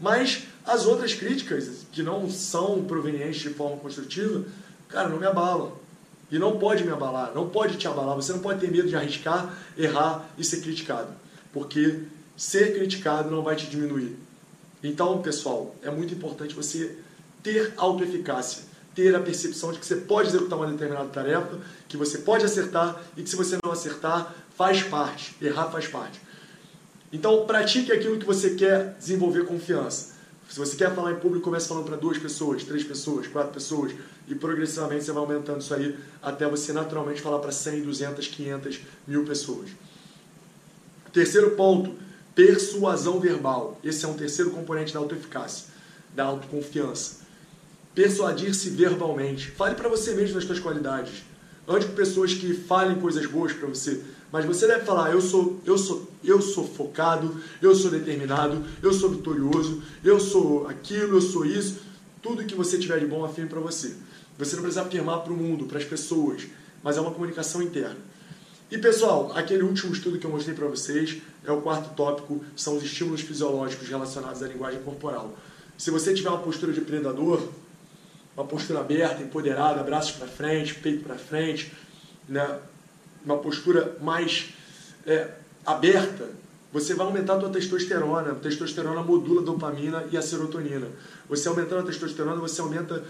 [0.00, 4.44] Mas as outras críticas, que não são provenientes de forma construtiva,
[4.88, 5.72] cara, não me abalam.
[6.30, 8.16] E não pode me abalar, não pode te abalar.
[8.16, 11.08] Você não pode ter medo de arriscar, errar e ser criticado.
[11.52, 12.00] Porque
[12.36, 14.16] ser criticado não vai te diminuir.
[14.82, 16.96] Então, pessoal, é muito importante você
[17.42, 18.64] ter autoeficácia,
[18.94, 23.02] ter a percepção de que você pode executar uma determinada tarefa, que você pode acertar
[23.16, 26.20] e que se você não acertar, faz parte, errar faz parte.
[27.12, 30.14] Então, pratique aquilo que você quer desenvolver confiança.
[30.48, 33.92] Se você quer falar em público, comece falando para duas pessoas, três pessoas, quatro pessoas
[34.28, 38.80] e progressivamente você vai aumentando isso aí até você naturalmente falar para 100, 200, 500,
[39.06, 39.70] mil pessoas.
[41.12, 41.94] Terceiro ponto,
[42.34, 43.80] persuasão verbal.
[43.82, 45.66] Esse é um terceiro componente da autoeficácia,
[46.14, 47.23] da autoconfiança.
[47.94, 49.50] Persuadir-se verbalmente.
[49.50, 51.22] Fale para você mesmo das suas qualidades.
[51.66, 54.02] Ande com pessoas que falem coisas boas para você.
[54.30, 58.92] Mas você deve falar, eu sou, eu sou, eu sou focado, eu sou determinado, eu
[58.92, 61.78] sou vitorioso, eu sou aquilo, eu sou isso.
[62.20, 63.94] Tudo que você tiver de bom afirme para você.
[64.36, 66.48] Você não precisa afirmar para o mundo, para as pessoas,
[66.82, 67.96] mas é uma comunicação interna.
[68.70, 72.76] E pessoal, aquele último estudo que eu mostrei para vocês é o quarto tópico, são
[72.76, 75.38] os estímulos fisiológicos relacionados à linguagem corporal.
[75.78, 77.40] Se você tiver uma postura de predador,
[78.36, 81.72] uma postura aberta, empoderada, braços para frente, peito para frente,
[82.28, 82.58] né?
[83.24, 84.50] uma postura mais
[85.06, 85.28] é,
[85.64, 86.28] aberta,
[86.72, 88.32] você vai aumentar a tua testosterona.
[88.32, 90.88] A testosterona modula a dopamina e a serotonina.
[91.28, 93.04] Você aumentando a testosterona, você aumenta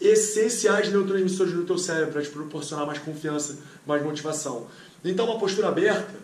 [0.00, 4.66] essenciais neurotransmissores do teu cérebro para te proporcionar mais confiança, mais motivação.
[5.04, 6.14] Então, uma postura aberta,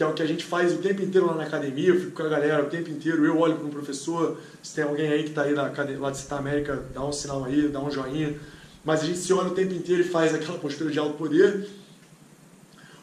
[0.00, 2.12] que é o que a gente faz o tempo inteiro lá na academia, eu fico
[2.12, 5.28] com a galera o tempo inteiro, eu olho para professor, se tem alguém aí que
[5.28, 8.34] está aí na, lá de Cita América, dá um sinal aí, dá um joinha,
[8.82, 11.68] mas a gente se olha o tempo inteiro e faz aquela postura de alto poder,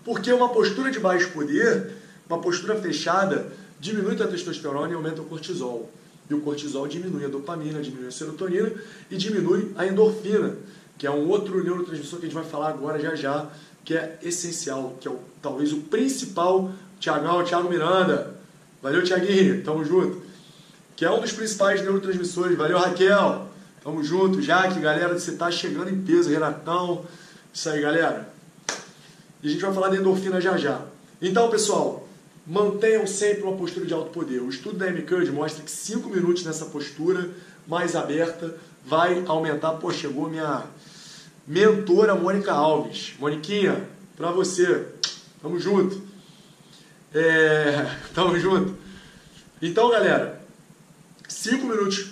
[0.04, 1.92] porque uma postura de baixo poder,
[2.28, 3.46] uma postura fechada,
[3.80, 5.92] diminui a testosterona e aumenta o cortisol.
[6.28, 8.72] E o cortisol diminui a dopamina, diminui a serotonina
[9.12, 10.56] e diminui a endorfina,
[10.98, 13.52] que é um outro neurotransmissor que a gente vai falar agora já já,
[13.88, 16.74] que é essencial, que é o, talvez o principal.
[17.00, 18.36] Tiagão, Thiago Miranda.
[18.82, 19.64] Valeu, Tiaguinho.
[19.64, 20.22] Tamo junto.
[20.96, 22.58] Que é um dos principais neurotransmissores.
[22.58, 23.48] Valeu, Raquel.
[23.84, 24.42] Tamo junto.
[24.42, 26.30] Jaque, galera, você tá chegando em peso.
[26.30, 27.06] Renatão.
[27.54, 28.30] Isso aí, galera.
[29.42, 30.82] E a gente vai falar de endorfina já já.
[31.22, 32.08] Então, pessoal,
[32.46, 34.42] mantenham sempre uma postura de alto poder.
[34.42, 37.30] O estudo da MCUD mostra que 5 minutos nessa postura
[37.68, 38.56] mais aberta
[38.86, 39.74] vai aumentar.
[39.74, 40.64] Pô, chegou minha
[41.46, 43.14] mentora Mônica Alves.
[43.20, 44.86] Moniquinha, pra você.
[45.42, 46.07] Tamo junto.
[47.14, 48.78] É, tamo junto.
[49.62, 50.42] Então, galera,
[51.28, 52.12] 5 minutos.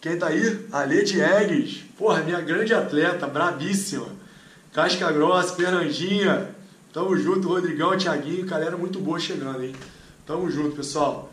[0.00, 0.66] Quem tá aí?
[0.70, 1.84] A Lady Eggs.
[1.96, 4.06] Porra, minha grande atleta, brabíssima.
[4.72, 6.54] Casca Grossa, Fernandinha,
[6.92, 9.72] Tamo junto, Rodrigão, Thiaguinho, galera muito boa chegando, hein?
[10.26, 11.30] Tamo junto, pessoal.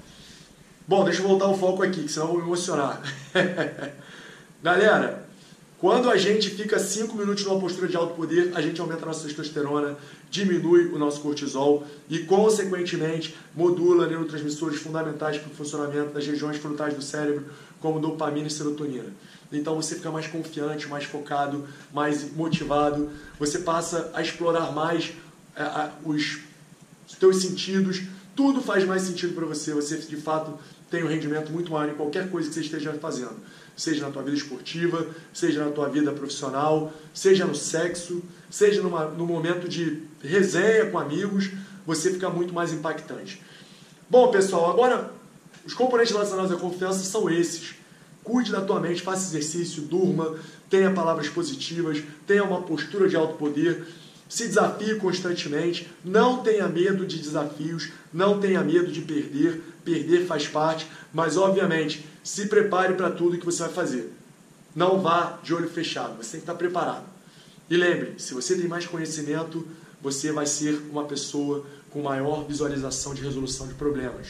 [0.88, 3.02] Bom, deixa eu voltar o foco aqui, que senão eu vou me emocionar.
[4.62, 5.25] galera,
[5.80, 9.08] quando a gente fica 5 minutos numa postura de alto poder, a gente aumenta a
[9.08, 9.98] nossa testosterona,
[10.32, 16.94] diminui o nosso cortisol e, consequentemente, modula neurotransmissores fundamentais para o funcionamento das regiões frontais
[16.94, 17.46] do cérebro,
[17.82, 19.12] como dopamina e serotonina.
[19.52, 25.14] Então você fica mais confiante, mais focado, mais motivado, você passa a explorar mais
[25.56, 26.40] é, os
[27.20, 28.02] teus sentidos,
[28.36, 30.58] tudo faz mais sentido para você, você de fato
[30.90, 33.36] tem um rendimento muito maior em qualquer coisa que você esteja fazendo,
[33.76, 39.06] seja na tua vida esportiva, seja na tua vida profissional, seja no sexo, seja numa,
[39.06, 41.52] no momento de resenha com amigos,
[41.86, 43.42] você fica muito mais impactante.
[44.10, 45.12] Bom, pessoal, agora
[45.66, 47.76] os componentes relacionados à confiança são esses.
[48.24, 50.36] Cuide da tua mente, faça exercício, durma,
[50.70, 53.86] tenha palavras positivas, tenha uma postura de alto poder,
[54.28, 60.48] se desafie constantemente, não tenha medo de desafios, não tenha medo de perder, perder faz
[60.48, 64.12] parte, mas obviamente se prepare para tudo que você vai fazer.
[64.76, 67.06] Não vá de olho fechado, você tem que estar preparado.
[67.70, 69.66] E lembre, se você tem mais conhecimento,
[70.02, 74.30] você vai ser uma pessoa com maior visualização de resolução de problemas,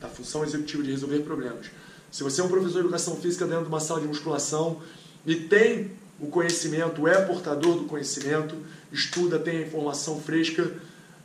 [0.00, 1.66] da função executiva de resolver problemas.
[2.10, 4.80] Se você é um professor de educação física dentro de uma sala de musculação
[5.26, 8.56] e tem o conhecimento, é portador do conhecimento,
[8.90, 10.72] estuda, tem a informação fresca,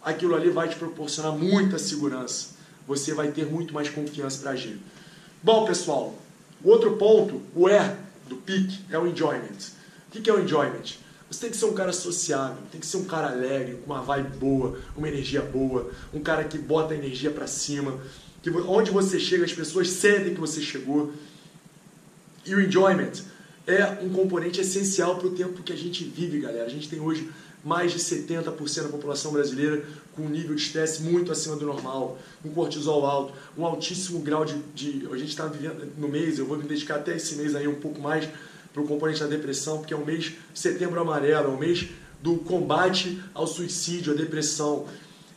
[0.01, 2.49] aquilo ali vai te proporcionar muita segurança.
[2.86, 4.79] Você vai ter muito mais confiança para agir.
[5.41, 6.13] Bom, pessoal,
[6.62, 7.95] o outro ponto, o E
[8.28, 9.71] do PIC, é o enjoyment.
[10.08, 10.97] O que é o enjoyment?
[11.32, 14.02] Você tem que ser um cara sociável, tem que ser um cara alegre, com uma
[14.02, 17.97] vibe boa, uma energia boa, um cara que bota a energia para cima,
[18.43, 21.13] que onde você chega as pessoas sentem que você chegou.
[22.45, 23.13] E o enjoyment
[23.65, 26.65] é um componente essencial para o tempo que a gente vive, galera.
[26.65, 27.30] A gente tem hoje
[27.63, 29.84] mais de 70% da população brasileira
[30.15, 34.45] com um nível de estresse muito acima do normal, um cortisol alto, um altíssimo grau
[34.45, 34.58] de.
[34.74, 37.67] de a gente está vivendo no mês, eu vou me dedicar até esse mês aí
[37.67, 38.28] um pouco mais
[38.74, 41.88] para o componente da depressão, porque é o mês setembro amarelo, é o mês
[42.22, 44.86] do combate ao suicídio, à depressão.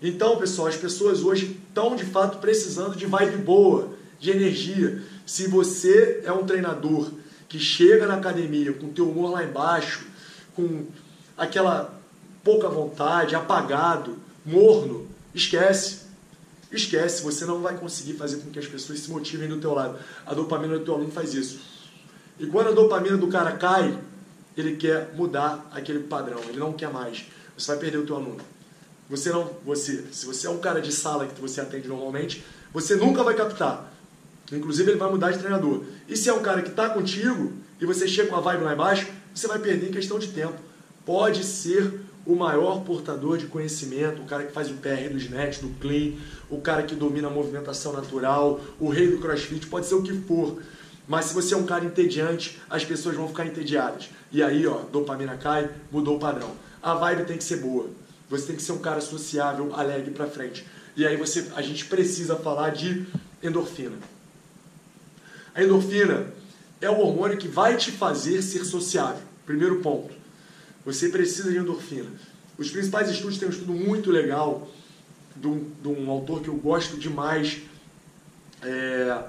[0.00, 5.00] Então, pessoal, as pessoas hoje estão de fato precisando de vibe boa, de energia.
[5.24, 7.10] Se você é um treinador
[7.48, 10.06] que chega na academia com o teu humor lá embaixo,
[10.54, 10.86] com
[11.36, 12.01] aquela
[12.42, 16.02] pouca vontade, apagado, morno, esquece.
[16.70, 19.98] Esquece, você não vai conseguir fazer com que as pessoas se motivem do teu lado.
[20.24, 21.60] A dopamina do teu aluno faz isso.
[22.38, 23.98] E quando a dopamina do cara cai,
[24.56, 27.26] ele quer mudar aquele padrão, ele não quer mais.
[27.56, 28.40] Você vai perder o teu aluno.
[29.10, 32.96] Você não, você, se você é um cara de sala que você atende normalmente, você
[32.96, 33.92] nunca vai captar.
[34.50, 35.84] Inclusive ele vai mudar de treinador.
[36.08, 38.72] E se é um cara que está contigo e você chega com a vibe lá
[38.72, 40.58] embaixo, você vai perder em questão de tempo.
[41.04, 45.60] Pode ser o maior portador de conhecimento, o cara que faz o PR do SNET,
[45.60, 46.12] do Clean,
[46.48, 50.12] o cara que domina a movimentação natural, o rei do crossfit, pode ser o que
[50.22, 50.62] for.
[51.08, 54.08] Mas se você é um cara entediante, as pessoas vão ficar entediadas.
[54.30, 56.52] E aí, ó, dopamina cai, mudou o padrão.
[56.82, 57.90] A vibe tem que ser boa.
[58.30, 60.64] Você tem que ser um cara sociável, alegre para frente.
[60.96, 63.06] E aí você, a gente precisa falar de
[63.42, 63.96] endorfina.
[65.54, 66.26] A endorfina
[66.80, 69.22] é o hormônio que vai te fazer ser sociável.
[69.44, 70.21] Primeiro ponto.
[70.84, 72.10] Você precisa de endorfina.
[72.58, 74.68] Os principais estudos têm um estudo muito legal
[75.36, 77.62] de um, de um autor que eu gosto demais,
[78.62, 79.22] é,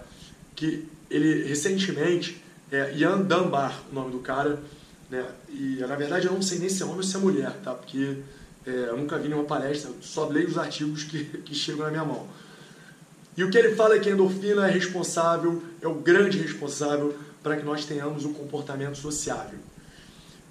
[0.56, 4.60] que ele recentemente, é Ian Dunbar, o nome do cara,
[5.10, 5.26] né?
[5.50, 7.74] E na verdade eu não sei nem se é homem ou se é mulher, tá?
[7.74, 8.18] Porque
[8.66, 12.06] é, eu nunca vi nenhuma palestra, só leio os artigos que, que chegam na minha
[12.06, 12.28] mão.
[13.36, 17.16] E o que ele fala é que a endorfina é responsável, é o grande responsável
[17.42, 19.60] para que nós tenhamos um comportamento sociável.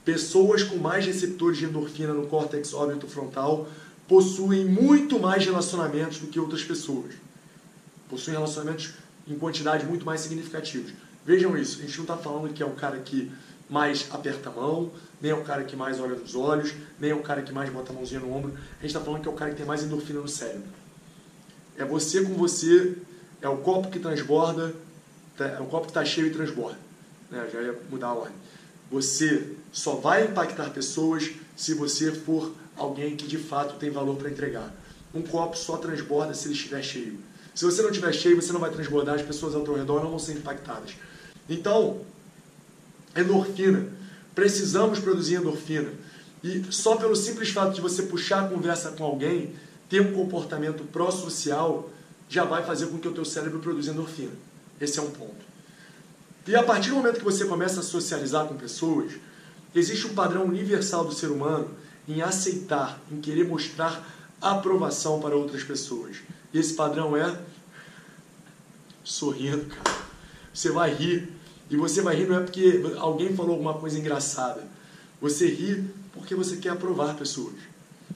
[0.04, 3.68] Pessoas com mais receptores de endorfina no córtex óbito frontal
[4.08, 7.14] possuem muito mais relacionamentos do que outras pessoas.
[8.10, 8.94] Possuem relacionamentos
[9.28, 10.92] em quantidade muito mais significativos.
[11.24, 13.30] Vejam isso, a gente não está falando que é o cara que
[13.70, 17.14] mais aperta a mão, nem é o cara que mais olha nos olhos, nem é
[17.14, 18.52] o cara que mais bota a mãozinha no ombro.
[18.52, 20.68] A gente está falando que é o cara que tem mais endorfina no cérebro.
[21.78, 22.96] É você com você,
[23.40, 24.74] é o copo que transborda,
[25.36, 26.78] tá, é o copo que está cheio e transborda.
[27.30, 27.48] Né?
[27.52, 28.36] Já ia mudar a ordem.
[28.92, 34.30] Você só vai impactar pessoas se você for alguém que de fato tem valor para
[34.30, 34.70] entregar.
[35.14, 37.18] Um copo só transborda se ele estiver cheio.
[37.54, 40.10] Se você não estiver cheio, você não vai transbordar, as pessoas ao teu redor não
[40.10, 40.90] vão ser impactadas.
[41.48, 42.02] Então,
[43.16, 43.88] endorfina.
[44.34, 45.90] Precisamos produzir endorfina.
[46.44, 49.54] E só pelo simples fato de você puxar a conversa com alguém,
[49.88, 51.88] ter um comportamento pró-social,
[52.28, 54.32] já vai fazer com que o teu cérebro produza endorfina.
[54.78, 55.51] Esse é um ponto.
[56.46, 59.12] E a partir do momento que você começa a socializar com pessoas,
[59.74, 61.70] existe um padrão universal do ser humano
[62.08, 64.04] em aceitar, em querer mostrar
[64.40, 66.16] aprovação para outras pessoas.
[66.52, 67.38] E esse padrão é
[69.04, 69.96] sorrindo, cara.
[70.52, 71.28] Você vai rir.
[71.70, 74.66] E você vai rir não é porque alguém falou alguma coisa engraçada.
[75.20, 77.54] Você ri porque você quer aprovar pessoas.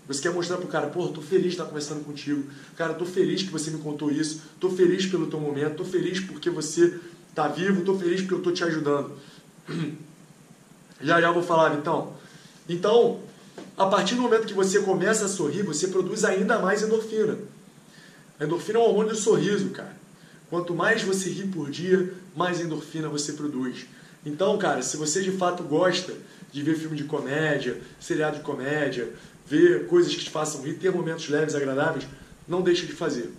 [0.06, 2.44] Você quer mostrar pro cara, pô, tô feliz de estar conversando contigo.
[2.76, 4.42] Cara, tô feliz que você me contou isso.
[4.60, 5.76] Tô feliz pelo teu momento.
[5.76, 7.00] Tô feliz porque você
[7.36, 7.84] tá vivo.
[7.84, 9.12] Tô feliz porque eu tô te ajudando.
[10.98, 12.14] Já já vou falar, então.
[12.66, 13.20] Então,
[13.76, 17.36] a partir do momento que você começa a sorrir, você produz ainda mais endorfina.
[18.40, 19.94] A endorfina é um hormônio do sorriso, cara.
[20.48, 23.84] Quanto mais você ri por dia, mais endorfina você produz.
[24.24, 26.14] Então, cara, se você de fato gosta
[26.50, 29.12] de ver filme de comédia, seriado de comédia,
[29.46, 32.06] ver coisas que te façam rir, ter momentos leves, agradáveis,
[32.48, 33.30] não deixe de fazer.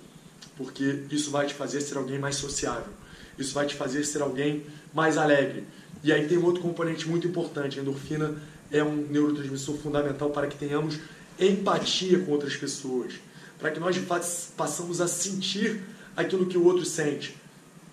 [0.55, 2.93] Porque isso vai te fazer ser alguém mais sociável.
[3.37, 5.63] Isso vai te fazer ser alguém mais alegre.
[6.03, 7.79] E aí tem um outro componente muito importante.
[7.79, 8.35] A endorfina
[8.71, 10.99] é um neurotransmissor fundamental para que tenhamos
[11.39, 13.13] empatia com outras pessoas.
[13.59, 14.25] Para que nós de fato
[14.55, 15.81] passamos a sentir
[16.15, 17.35] aquilo que o outro sente.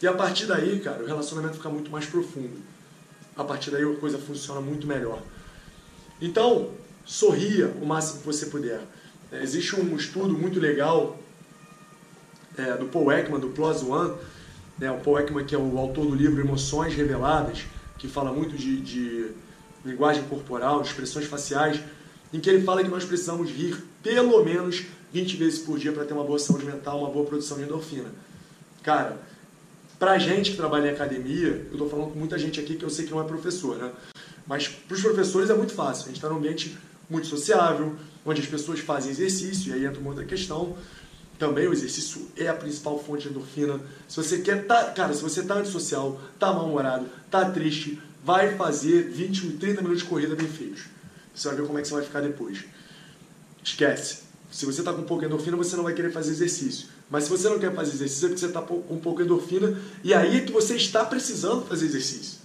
[0.00, 2.58] E a partir daí, cara, o relacionamento fica muito mais profundo.
[3.36, 5.22] A partir daí a coisa funciona muito melhor.
[6.20, 6.70] Então,
[7.04, 8.80] sorria o máximo que você puder.
[9.32, 11.18] É, existe um estudo muito legal
[12.56, 14.14] é, do Paul Ekman, do Plus One,
[14.78, 17.64] né, o Paul Ekman que é o autor do livro Emoções Reveladas,
[17.98, 19.30] que fala muito de, de
[19.84, 21.80] linguagem corporal, de expressões faciais,
[22.32, 26.04] em que ele fala que nós precisamos rir pelo menos 20 vezes por dia para
[26.04, 28.10] ter uma boa saúde mental, uma boa produção de endorfina.
[28.82, 29.16] Cara,
[29.98, 32.90] pra gente que trabalha em academia, eu tô falando com muita gente aqui que eu
[32.90, 33.92] sei que não é professor, né?
[34.46, 36.04] Mas para os professores é muito fácil.
[36.04, 36.76] A gente está num ambiente
[37.08, 37.94] muito sociável,
[38.26, 40.76] onde as pessoas fazem exercício, e aí entra uma outra questão.
[41.38, 43.80] Também o exercício é a principal fonte de endorfina.
[44.08, 49.02] Se você quer tá, cara, se você tá antissocial, tá mal-humorado, tá triste, vai fazer
[49.10, 50.84] 20, 30 minutos de corrida bem feitos.
[51.34, 52.64] Você vai ver como é que você vai ficar depois.
[53.62, 54.22] Esquece.
[54.50, 56.86] Se você está com pouca endorfina, você não vai querer fazer exercício.
[57.10, 60.14] Mas se você não quer fazer exercício, é porque você está com pouca endorfina e
[60.14, 62.38] aí é que você está precisando fazer exercício.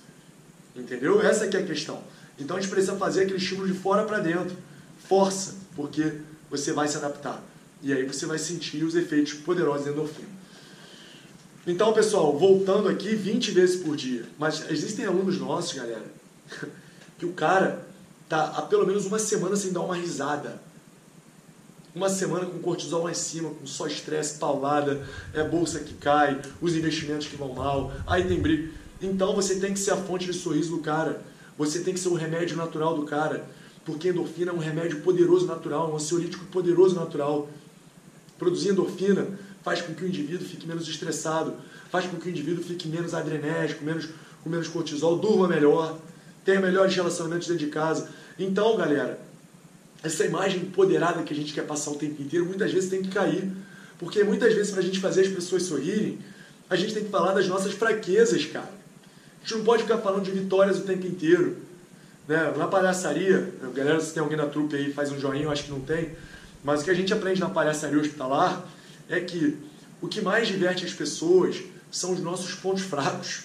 [0.76, 1.22] Entendeu?
[1.22, 2.02] Essa é, é a questão.
[2.40, 4.58] Então a gente precisa fazer aquele estímulo de fora para dentro.
[5.08, 6.14] Força, porque
[6.50, 7.44] você vai se adaptar.
[7.82, 10.27] E aí você vai sentir os efeitos poderosos da endorfina.
[11.65, 14.25] Então, pessoal, voltando aqui 20 vezes por dia.
[14.38, 16.05] Mas existem alunos nossos, galera,
[17.17, 17.88] que o cara
[18.27, 20.61] tá há pelo menos uma semana sem dar uma risada.
[21.93, 26.39] Uma semana com cortisol lá em cima, com só estresse, paulada, é bolsa que cai,
[26.61, 28.71] os investimentos que vão mal, aí tem briga.
[29.01, 31.21] Então você tem que ser a fonte de sorriso do cara.
[31.57, 33.45] Você tem que ser o remédio natural do cara.
[33.86, 37.49] Porque endorfina é um remédio poderoso natural, um ansiolítico poderoso natural.
[38.40, 39.28] Produzir endorfina
[39.62, 41.54] faz com que o indivíduo fique menos estressado,
[41.92, 44.08] faz com que o indivíduo fique menos adrenérgico, menos,
[44.44, 46.00] com menos cortisol, durma melhor,
[46.46, 48.10] tenha melhores relacionamentos dentro de casa.
[48.40, 49.20] Então, galera,
[50.02, 53.10] essa imagem empoderada que a gente quer passar o tempo inteiro, muitas vezes tem que
[53.10, 53.52] cair.
[54.00, 56.20] Porque muitas vezes, para a gente fazer as pessoas sorrirem,
[56.70, 58.70] a gente tem que falar das nossas fraquezas, cara.
[58.70, 61.58] A gente não pode ficar falando de vitórias o tempo inteiro.
[62.28, 62.54] Né?
[62.56, 65.72] Na palhaçaria, galera, se tem alguém na trupe aí, faz um joinha, eu acho que
[65.72, 66.12] não tem.
[66.64, 68.66] Mas o que a gente aprende na palhaçaria hospitalar
[69.07, 69.57] é que
[70.01, 73.43] o que mais diverte as pessoas são os nossos pontos fracos.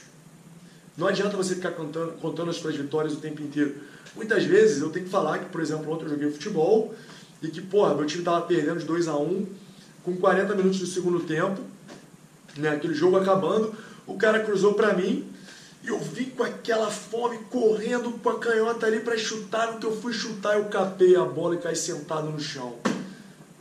[0.96, 3.76] Não adianta você ficar contando, contando as suas vitórias o tempo inteiro.
[4.14, 6.94] Muitas vezes eu tenho que falar que, por exemplo, ontem eu joguei futebol
[7.42, 9.46] e que, porra, meu time estava perdendo de 2 a 1 um,
[10.04, 11.60] com 40 minutos do segundo tempo,
[12.56, 13.74] né, aquele jogo acabando,
[14.06, 15.26] o cara cruzou para mim
[15.82, 19.72] e eu vim com aquela fome correndo com a canhota ali para chutar.
[19.72, 22.74] No que eu fui chutar, eu capei a bola e caí sentado no chão.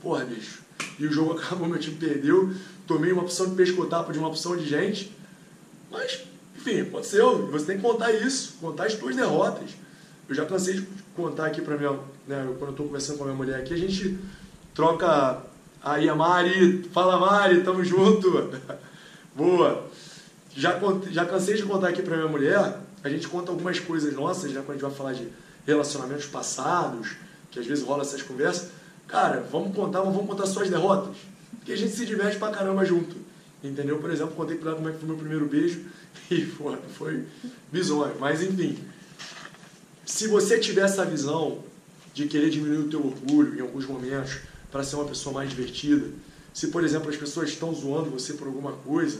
[0.04, 0.62] Porra, bicho.
[1.00, 2.54] E o jogo acabou, meu time perdeu.
[2.86, 5.16] Tomei uma opção de pescotapo de uma opção de gente.
[5.90, 6.26] Mas,
[6.56, 7.48] enfim, aconteceu.
[7.48, 9.72] Você tem que contar isso, contar as tuas derrotas.
[10.28, 11.98] Eu já cansei de contar aqui pra minha.
[12.28, 14.20] Né, quando eu tô conversando com a minha mulher aqui, a gente
[14.76, 15.42] troca.
[15.82, 18.52] Aí a Mari, fala Mari, tamo junto.
[19.36, 19.90] Boa.
[20.56, 20.80] Já,
[21.10, 24.62] já cansei de contar aqui pra minha mulher, a gente conta algumas coisas nossas, né,
[24.64, 25.28] quando a gente vai falar de
[25.66, 27.16] relacionamentos passados,
[27.50, 28.70] que às vezes rola essas conversas.
[29.14, 31.16] Cara, vamos contar, mas vamos contar só as derrotas.
[31.58, 33.16] Porque a gente se diverte pra caramba junto.
[33.64, 34.00] Entendeu?
[34.00, 35.86] Por exemplo, contei pra ela como é que foi meu primeiro beijo
[36.32, 37.24] e foi, foi
[37.72, 38.16] bizonho.
[38.20, 38.76] Mas enfim,
[40.04, 41.60] se você tiver essa visão
[42.12, 44.40] de querer diminuir o teu orgulho em alguns momentos
[44.72, 46.08] para ser uma pessoa mais divertida,
[46.52, 49.20] se por exemplo as pessoas estão zoando você por alguma coisa,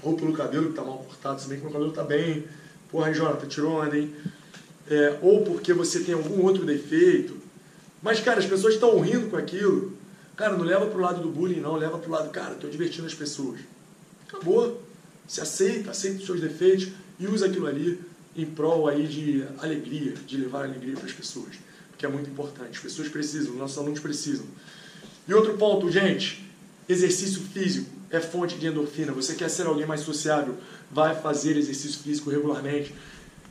[0.00, 2.44] ou pelo cabelo que está mal cortado, se bem que meu cabelo está bem,
[2.88, 4.14] porra, Jonathan, tirou onda, hein?
[4.88, 7.42] É, ou porque você tem algum outro defeito.
[8.04, 9.96] Mas, cara, as pessoas estão rindo com aquilo.
[10.36, 11.74] Cara, não leva pro lado do bullying, não.
[11.74, 13.60] Leva pro lado, cara, estou divertindo as pessoas.
[14.28, 14.82] Acabou.
[15.26, 16.88] Se aceita, aceita os seus defeitos
[17.18, 17.98] e usa aquilo ali
[18.36, 21.54] em prol aí de alegria, de levar alegria para as pessoas.
[21.96, 22.72] Que é muito importante.
[22.72, 24.44] As pessoas precisam, nossos alunos precisam.
[25.26, 26.44] E outro ponto, gente,
[26.86, 29.12] exercício físico é fonte de endorfina.
[29.12, 30.58] Você quer ser alguém mais sociável,
[30.90, 32.94] vai fazer exercício físico regularmente.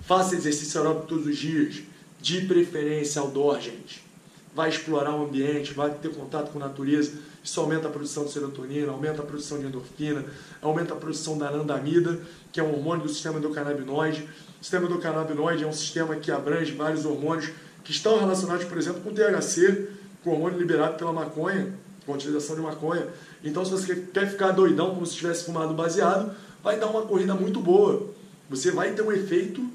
[0.03, 1.81] Faça exercício aeróbico todos os dias,
[2.21, 4.12] de preferência outdoor, gente.
[4.55, 7.13] Vai explorar o ambiente, vai ter contato com a natureza.
[7.43, 10.23] Isso aumenta a produção de serotonina, aumenta a produção de endorfina,
[10.61, 12.19] aumenta a produção da anandamida,
[12.51, 14.29] que é um hormônio do sistema endocannabinoide.
[14.61, 17.49] O sistema endocannabinoide é um sistema que abrange vários hormônios
[17.83, 19.89] que estão relacionados, por exemplo, com o THC,
[20.23, 21.73] com o hormônio liberado pela maconha,
[22.05, 23.07] com a utilização de maconha.
[23.43, 26.33] Então, se você quer ficar doidão como se tivesse fumado baseado,
[26.63, 28.07] vai dar uma corrida muito boa.
[28.49, 29.67] Você vai ter um efeito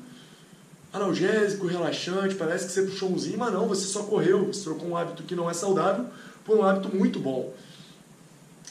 [0.92, 4.96] analgésico, relaxante, parece que você puxou umzinho, mas não, você só correu, você trocou um
[4.96, 6.06] hábito que não é saudável
[6.44, 7.54] por um hábito muito bom.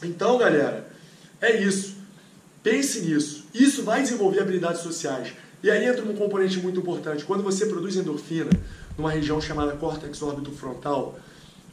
[0.04, 0.88] Então, galera,
[1.42, 1.96] é isso.
[2.64, 3.46] Pense nisso.
[3.54, 5.34] Isso vai desenvolver habilidades sociais.
[5.64, 7.24] E aí entra um componente muito importante.
[7.26, 8.50] Quando você produz endorfina
[8.98, 11.20] numa região chamada córtex órbito frontal,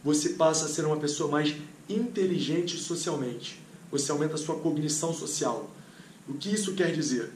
[0.03, 1.55] você passa a ser uma pessoa mais
[1.89, 3.61] inteligente socialmente.
[3.91, 5.71] Você aumenta a sua cognição social.
[6.29, 7.31] O que isso quer dizer?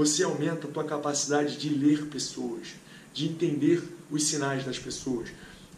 [0.00, 2.68] Você aumenta a tua capacidade de ler pessoas,
[3.12, 5.28] de entender os sinais das pessoas.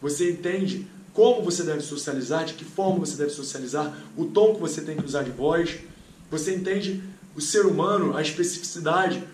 [0.01, 4.61] Você entende como você deve socializar, de que forma você deve socializar, o tom que
[4.61, 5.81] você tem que usar de voz.
[6.31, 7.03] Você entende
[7.35, 9.25] o ser humano, a especificidade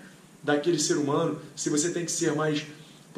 [0.42, 2.64] daquele ser humano, se você tem que ser mais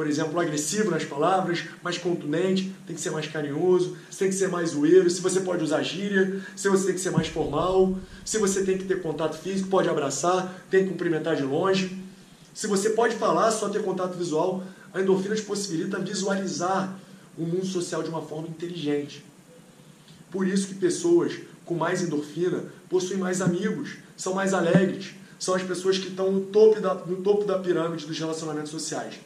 [0.00, 4.48] por exemplo, agressivo nas palavras, mais contundente, tem que ser mais carinhoso, tem que ser
[4.48, 8.38] mais zoeiro, se você pode usar gíria, se você tem que ser mais formal, se
[8.38, 12.02] você tem que ter contato físico, pode abraçar, tem que cumprimentar de longe.
[12.54, 16.98] Se você pode falar, só ter contato visual, a endorfina te possibilita visualizar
[17.36, 19.22] o mundo social de uma forma inteligente.
[20.30, 25.62] Por isso que pessoas com mais endorfina possuem mais amigos, são mais alegres, são as
[25.62, 29.20] pessoas que estão no topo da, no topo da pirâmide dos relacionamentos sociais.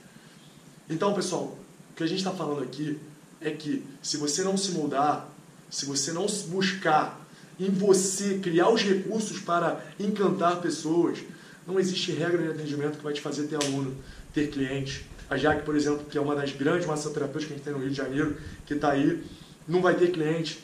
[0.89, 1.57] Então, pessoal,
[1.91, 2.99] o que a gente está falando aqui
[3.41, 5.33] é que se você não se mudar,
[5.71, 7.21] se você não buscar
[7.59, 11.19] em você criar os recursos para encantar pessoas,
[11.67, 13.97] não existe regra de atendimento que vai te fazer ter aluno,
[14.35, 15.07] ter cliente.
[15.31, 17.79] A Jaque, por exemplo, que é uma das grandes massoterapeutas que a gente tem no
[17.79, 19.25] Rio de Janeiro, que está aí,
[19.67, 20.63] não vai ter cliente.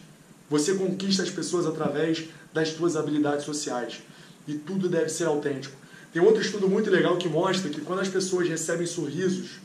[0.50, 4.02] Você conquista as pessoas através das suas habilidades sociais.
[4.46, 5.74] E tudo deve ser autêntico.
[6.12, 9.60] Tem outro estudo muito legal que mostra que quando as pessoas recebem sorrisos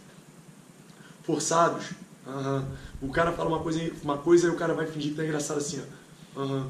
[1.26, 1.92] forçados.
[2.26, 2.66] Uhum.
[3.02, 5.58] O cara fala uma coisa, uma coisa e o cara vai fingir que tá engraçado
[5.58, 5.82] assim.
[6.36, 6.42] Ó.
[6.42, 6.70] Uhum.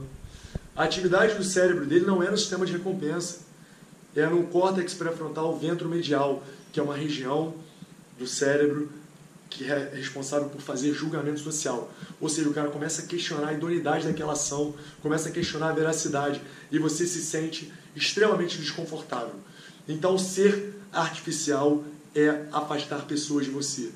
[0.75, 3.39] A atividade do cérebro dele não é no sistema de recompensa.
[4.15, 7.53] É no córtex pré-frontal ventromedial, que é uma região
[8.17, 8.89] do cérebro
[9.49, 11.89] que é responsável por fazer julgamento social.
[12.19, 15.73] Ou seja, o cara começa a questionar a idoneidade daquela ação, começa a questionar a
[15.73, 16.41] veracidade
[16.71, 19.35] e você se sente extremamente desconfortável.
[19.87, 21.83] Então, ser artificial
[22.13, 23.91] é afastar pessoas de você.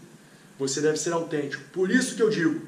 [0.60, 1.64] Você deve ser autêntico.
[1.72, 2.62] Por isso que eu digo,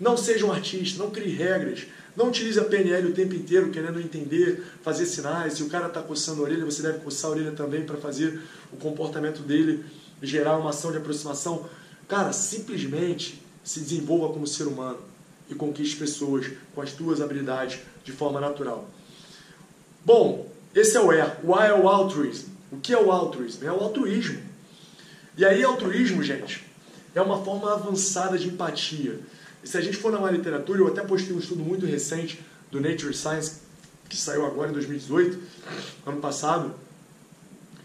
[0.00, 1.86] não seja um artista, não crie regras,
[2.16, 5.54] não utilize a PNL o tempo inteiro querendo entender, fazer sinais.
[5.54, 8.40] Se o cara está coçando a orelha, você deve coçar a orelha também para fazer
[8.72, 9.84] o comportamento dele
[10.20, 11.68] gerar uma ação de aproximação.
[12.08, 14.98] Cara, simplesmente se desenvolva como ser humano
[15.48, 18.88] e conquiste pessoas com as tuas habilidades de forma natural.
[20.04, 21.22] Bom, esse é o E.
[21.44, 22.52] O A é o altruismo.
[22.70, 23.66] O que é o altruismo?
[23.66, 24.40] É o altruísmo.
[25.36, 26.64] E aí, altruísmo, gente,
[27.14, 29.20] é uma forma avançada de empatia.
[29.62, 32.40] E se a gente for na literatura, eu até postei um estudo muito recente
[32.70, 33.60] do Nature Science,
[34.08, 35.38] que saiu agora em 2018,
[36.06, 36.74] ano passado,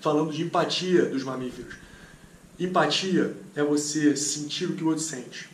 [0.02, 1.76] falando de empatia dos mamíferos.
[2.60, 5.50] Empatia é você sentir o que o outro sente.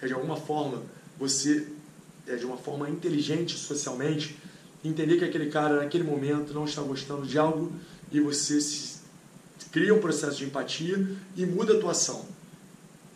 [0.00, 0.82] É de alguma forma
[1.18, 1.66] você
[2.26, 4.36] é de uma forma inteligente socialmente
[4.84, 7.72] entender que aquele cara naquele momento não está gostando de algo
[8.12, 8.98] e você se,
[9.72, 12.24] cria um processo de empatia e muda a tua ação.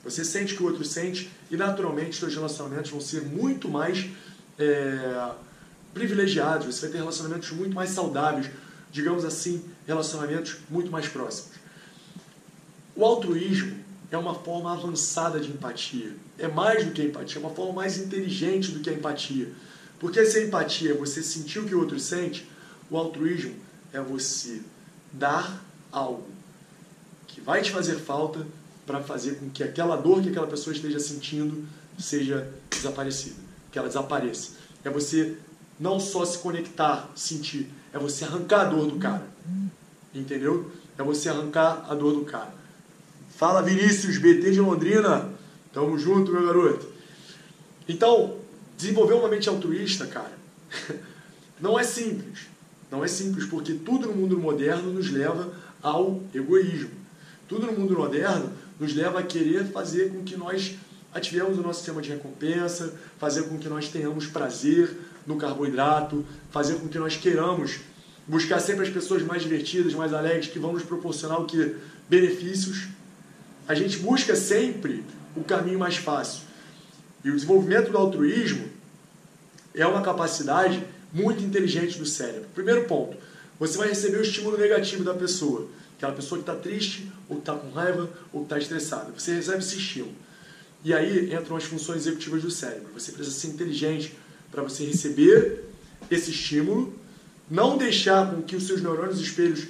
[0.05, 4.07] Você sente que o outro sente e, naturalmente, seus relacionamentos vão ser muito mais
[4.59, 5.30] é,
[5.94, 6.66] privilegiados.
[6.66, 8.50] Você vai ter relacionamentos muito mais saudáveis,
[8.90, 11.57] digamos assim, relacionamentos muito mais próximos.
[12.96, 16.14] O altruísmo é uma forma avançada de empatia.
[16.38, 19.53] É mais do que empatia, é uma forma mais inteligente do que a empatia.
[19.98, 22.48] Porque se a empatia é você sentir o que o outro sente,
[22.90, 23.55] o altruísmo
[23.92, 24.61] é você
[25.12, 26.26] dar algo
[27.26, 28.46] que vai te fazer falta
[28.93, 31.66] para fazer com que aquela dor que aquela pessoa esteja sentindo
[31.99, 33.36] seja desaparecida,
[33.70, 34.51] que ela desapareça.
[34.84, 35.34] É você
[35.80, 39.26] não só se conectar, sentir, é você arrancar a dor do cara.
[40.14, 40.70] Entendeu?
[40.99, 42.53] É você arrancar a dor do cara.
[43.34, 45.30] Fala Vinícius, BT de Londrina.
[45.72, 46.86] Tamo junto, meu garoto.
[47.88, 48.36] Então,
[48.76, 50.36] desenvolver uma mente altruísta, cara,
[51.59, 52.40] não é simples.
[52.90, 55.51] Não é simples, porque tudo no mundo moderno nos leva
[55.82, 56.90] ao egoísmo.
[57.49, 60.76] Tudo no mundo moderno nos leva a querer fazer com que nós
[61.14, 64.96] Ativemos o nosso sistema de recompensa, fazer com que nós tenhamos prazer
[65.26, 67.80] no carboidrato, fazer com que nós queiramos
[68.26, 71.76] buscar sempre as pessoas mais divertidas, mais alegres, que vão nos proporcionar o que?
[72.08, 72.88] Benefícios.
[73.68, 75.04] A gente busca sempre
[75.36, 76.44] o caminho mais fácil.
[77.22, 78.70] E o desenvolvimento do altruísmo
[79.74, 82.48] é uma capacidade muito inteligente do cérebro.
[82.54, 83.18] Primeiro ponto,
[83.58, 85.68] você vai receber o estímulo negativo da pessoa.
[86.03, 89.12] Aquela pessoa que está triste, ou que está com raiva, ou que está estressada.
[89.16, 90.16] Você recebe esse estímulo.
[90.84, 92.88] E aí entram as funções executivas do cérebro.
[92.94, 94.18] Você precisa ser inteligente
[94.50, 95.62] para você receber
[96.11, 96.92] esse estímulo,
[97.48, 99.68] não deixar com que os seus neurônios espelhos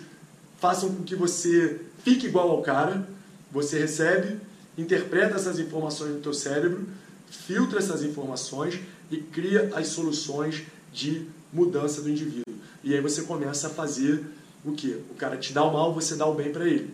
[0.59, 3.07] façam com que você fique igual ao cara.
[3.51, 4.39] Você recebe,
[4.79, 6.89] interpreta essas informações no teu cérebro,
[7.29, 8.81] filtra essas informações
[9.11, 12.55] e cria as soluções de mudança do indivíduo.
[12.83, 14.25] E aí você começa a fazer
[14.65, 14.91] o que?
[15.11, 16.93] O cara te dá o mal, você dá o bem para ele.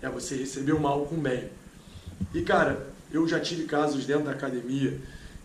[0.00, 1.50] É você receber o mal com o bem.
[2.34, 4.98] E cara, eu já tive casos dentro da academia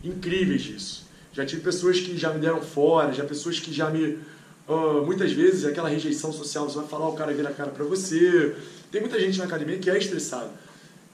[0.03, 1.03] incríveis disso.
[1.31, 4.19] Já tive pessoas que já me deram fora, já pessoas que já me.
[4.67, 7.83] Uh, muitas vezes aquela rejeição social, você vai falar, o cara vira a cara para
[7.83, 8.55] você.
[8.91, 10.49] Tem muita gente na academia que é estressada.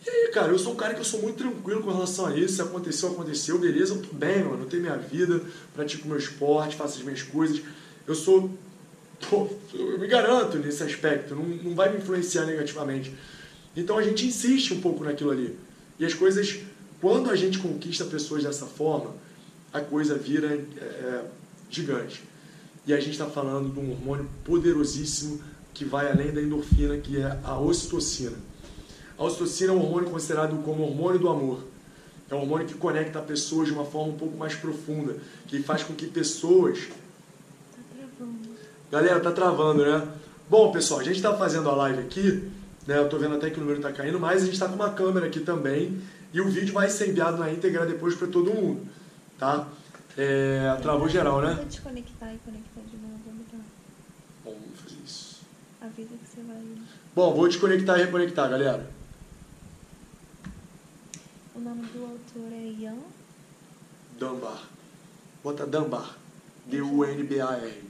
[0.06, 2.38] E aí, cara, eu sou um cara que eu sou muito tranquilo com relação a
[2.38, 2.56] isso.
[2.56, 4.64] Se aconteceu, aconteceu, beleza, tô bem, mano.
[4.64, 5.42] Eu tenho minha vida,
[5.74, 7.62] pratico meu esporte, faço as minhas coisas.
[8.06, 8.50] Eu sou.
[9.28, 13.14] Pô, eu me garanto nesse aspecto, não, não vai me influenciar negativamente.
[13.76, 15.58] Então a gente insiste um pouco naquilo ali.
[16.00, 16.60] E as coisas,
[17.02, 19.14] quando a gente conquista pessoas dessa forma,
[19.74, 21.26] a coisa vira é, é
[21.70, 22.24] gigante.
[22.88, 25.42] E a gente está falando de um hormônio poderosíssimo
[25.74, 28.38] que vai além da endorfina, que é a ocitocina.
[29.18, 31.64] A ocitocina é um hormônio considerado como hormônio do amor.
[32.30, 35.18] É um hormônio que conecta pessoas de uma forma um pouco mais profunda,
[35.48, 36.88] que faz com que pessoas.
[38.92, 40.08] Galera, tá travando, né?
[40.50, 42.52] Bom, pessoal, a gente está fazendo a live aqui,
[42.88, 42.98] né?
[42.98, 44.90] Eu tô vendo até que o número está caindo, mas a gente está com uma
[44.92, 46.02] câmera aqui também
[46.34, 48.88] e o vídeo vai ser enviado na íntegra depois para todo mundo,
[49.38, 49.68] tá?
[50.18, 51.54] É, travou geral, né?
[51.54, 53.20] Vou desconectar e conectar de novo.
[53.26, 53.60] Vamos lá.
[54.44, 55.42] Bom, vamos fazer isso.
[55.82, 56.58] Avisa que você vai.
[57.16, 58.90] Bom, vou desconectar e reconectar, galera.
[61.56, 62.98] O nome do autor é Ian.
[64.18, 64.64] Dunbar.
[65.44, 66.18] Bota Dunbar.
[66.66, 67.89] D-U-N-B-A-R.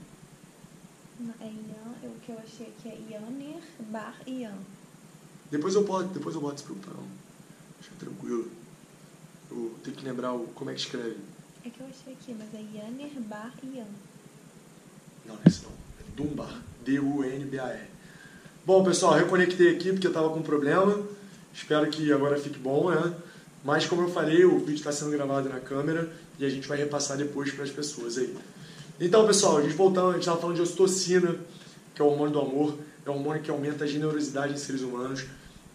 [1.40, 2.10] É Ian.
[2.10, 4.54] O que eu achei aqui é Yanir Bar Ian.
[5.50, 7.06] Depois eu boto, depois eu boto, se preocupa não.
[7.78, 8.50] Deixa tranquilo.
[9.50, 11.18] Eu tenho que lembrar o, como é que escreve.
[11.64, 13.84] É que eu achei aqui, mas é Yanir Bar Ian.
[15.26, 15.70] Não, não é esse não.
[15.70, 16.62] É Dunbar.
[16.84, 17.88] D-U-N-B-A-R.
[18.64, 21.02] Bom, pessoal, reconectei aqui porque eu estava com problema.
[21.52, 23.14] Espero que agora fique bom, né?
[23.64, 26.78] Mas, como eu falei, o vídeo está sendo gravado na câmera e a gente vai
[26.78, 28.34] repassar depois para as pessoas aí.
[29.02, 31.34] Então, pessoal, a gente voltando, a gente estava falando de ocitocina,
[31.94, 32.78] que é o hormônio do amor.
[33.06, 35.24] É um hormônio que aumenta a generosidade em seres humanos.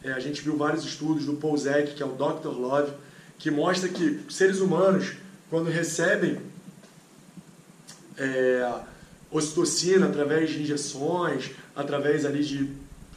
[0.03, 1.55] É, a gente viu vários estudos do Paul
[1.95, 2.49] que é o Dr.
[2.49, 2.93] Love,
[3.39, 5.13] que mostra que seres humanos,
[5.49, 6.37] quando recebem
[8.15, 8.71] é,
[9.31, 12.69] ocitocina através de injeções, através ali de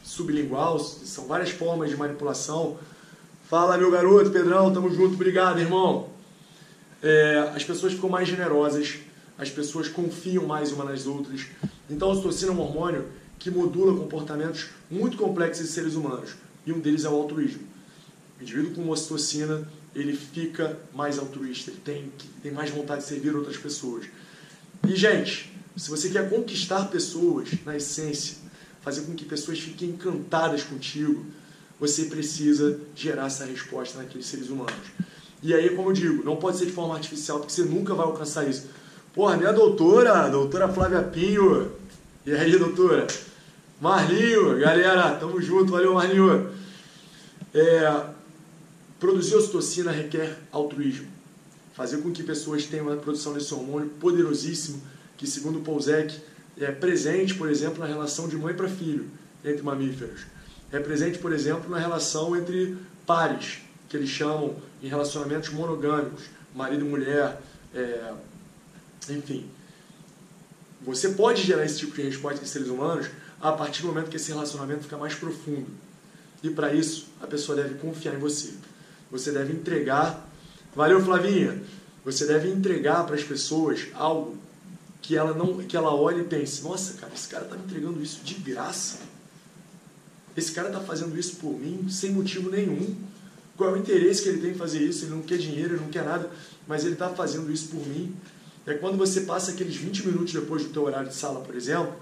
[0.03, 2.79] sublingual, são várias formas de manipulação.
[3.47, 6.09] Fala, meu garoto, Pedrão, tamo junto, obrigado, irmão.
[7.03, 8.97] É, as pessoas ficam mais generosas,
[9.39, 11.47] as pessoas confiam mais umas nas outras.
[11.89, 13.05] Então, a ocitocina é um hormônio
[13.39, 16.31] que modula comportamentos muito complexos de seres humanos,
[16.65, 17.61] e um deles é o altruísmo.
[18.37, 19.65] O indivíduo com ocitocina,
[19.95, 22.11] ele fica mais altruísta, ele tem,
[22.43, 24.05] tem mais vontade de servir outras pessoas.
[24.85, 28.37] E, gente, se você quer conquistar pessoas na essência,
[28.81, 31.25] fazer com que pessoas fiquem encantadas contigo,
[31.79, 34.75] você precisa gerar essa resposta naqueles seres humanos.
[35.41, 38.05] E aí, como eu digo, não pode ser de forma artificial, porque você nunca vai
[38.05, 38.67] alcançar isso.
[39.19, 41.73] Porra, minha doutora, doutora Flávia Pinho.
[42.25, 43.05] E aí, doutora?
[43.81, 46.49] Marlinho, galera, tamo junto, valeu, Marlinho.
[47.53, 48.05] É,
[48.97, 51.09] produzir ocitocina requer altruísmo.
[51.73, 54.81] Fazer com que pessoas tenham uma produção desse hormônio poderosíssimo,
[55.17, 56.15] que segundo Paul Zek,
[56.57, 59.05] é presente, por exemplo, na relação de mãe para filho
[59.43, 60.21] entre mamíferos.
[60.71, 63.57] É presente, por exemplo, na relação entre pares,
[63.89, 66.23] que eles chamam em relacionamentos monogâmicos,
[66.55, 67.41] marido e mulher,
[67.75, 68.13] é,
[69.09, 69.49] enfim.
[70.81, 73.07] Você pode gerar esse tipo de resposta em seres humanos
[73.41, 75.67] a partir do momento que esse relacionamento fica mais profundo.
[76.41, 78.53] E para isso, a pessoa deve confiar em você.
[79.11, 80.27] Você deve entregar.
[80.75, 81.61] Valeu, Flavinha!
[82.05, 84.37] Você deve entregar para as pessoas algo
[85.01, 88.01] que ela não que ela olhe e pense: nossa, cara, esse cara está me entregando
[88.01, 88.99] isso de graça.
[90.37, 92.95] Esse cara está fazendo isso por mim sem motivo nenhum.
[93.57, 95.03] Qual é o interesse que ele tem em fazer isso?
[95.03, 96.31] Ele não quer dinheiro, ele não quer nada,
[96.65, 98.15] mas ele está fazendo isso por mim.
[98.67, 101.93] É quando você passa aqueles 20 minutos depois do teu horário de sala, por exemplo,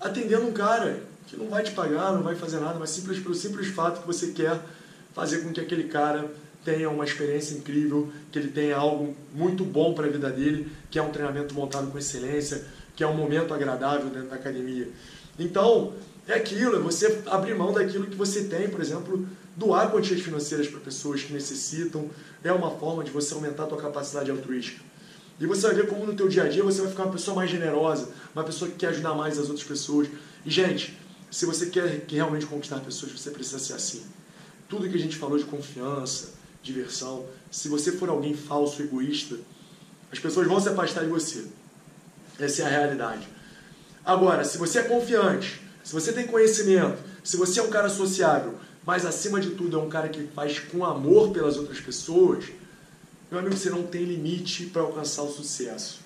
[0.00, 3.34] atendendo um cara que não vai te pagar, não vai fazer nada, mas simples pelo
[3.34, 4.60] simples fato que você quer
[5.14, 6.30] fazer com que aquele cara
[6.64, 10.98] tenha uma experiência incrível, que ele tenha algo muito bom para a vida dele, que
[10.98, 12.64] é um treinamento montado com excelência,
[12.94, 14.88] que é um momento agradável dentro da academia.
[15.38, 15.94] Então,
[16.28, 19.26] é aquilo, é você abrir mão daquilo que você tem, por exemplo,
[19.56, 22.10] doar quantias financeiras para pessoas que necessitam,
[22.44, 24.89] é uma forma de você aumentar a tua capacidade altruística.
[25.40, 27.34] E você vai ver como no teu dia a dia você vai ficar uma pessoa
[27.34, 30.06] mais generosa, uma pessoa que quer ajudar mais as outras pessoas.
[30.44, 30.98] E, gente,
[31.30, 34.02] se você quer realmente conquistar pessoas, você precisa ser assim.
[34.68, 39.38] Tudo que a gente falou de confiança, diversão, se você for alguém falso, egoísta,
[40.12, 41.46] as pessoas vão se afastar de você.
[42.38, 43.26] Essa é a realidade.
[44.04, 48.54] Agora, se você é confiante, se você tem conhecimento, se você é um cara sociável,
[48.84, 52.44] mas acima de tudo é um cara que faz com amor pelas outras pessoas,
[53.30, 56.00] meu amigo, você não tem limite para alcançar o sucesso.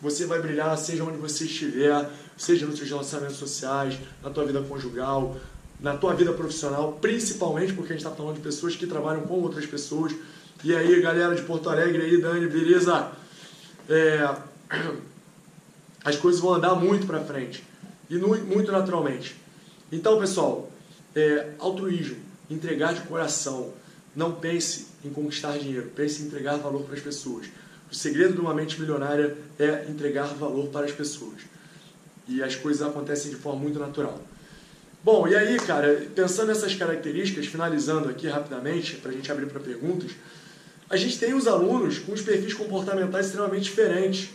[0.00, 2.08] Você vai brilhar seja onde você estiver,
[2.38, 5.36] seja nos seus relacionamentos sociais, na tua vida conjugal,
[5.78, 9.34] na tua vida profissional, principalmente porque a gente está falando de pessoas que trabalham com
[9.34, 10.14] outras pessoas.
[10.64, 13.12] E aí, galera de Porto Alegre, aí, Dani, beleza?
[13.86, 14.36] É,
[16.02, 17.62] as coisas vão andar muito para frente
[18.08, 19.36] e muito naturalmente.
[19.92, 20.70] Então, pessoal,
[21.14, 22.16] é, altruísmo,
[22.48, 23.72] entregar de coração.
[24.16, 27.46] Não pense em conquistar dinheiro, pense em entregar valor para as pessoas.
[27.90, 31.40] O segredo de uma mente milionária é entregar valor para as pessoas.
[32.28, 34.22] E as coisas acontecem de forma muito natural.
[35.02, 39.58] Bom, e aí, cara, pensando nessas características, finalizando aqui rapidamente, para a gente abrir para
[39.58, 40.12] perguntas,
[40.90, 44.30] a gente tem os alunos com os perfis comportamentais extremamente diferentes.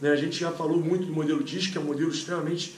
[0.00, 0.10] Né?
[0.10, 2.76] A gente já falou muito do modelo DISC, que é um modelo extremamente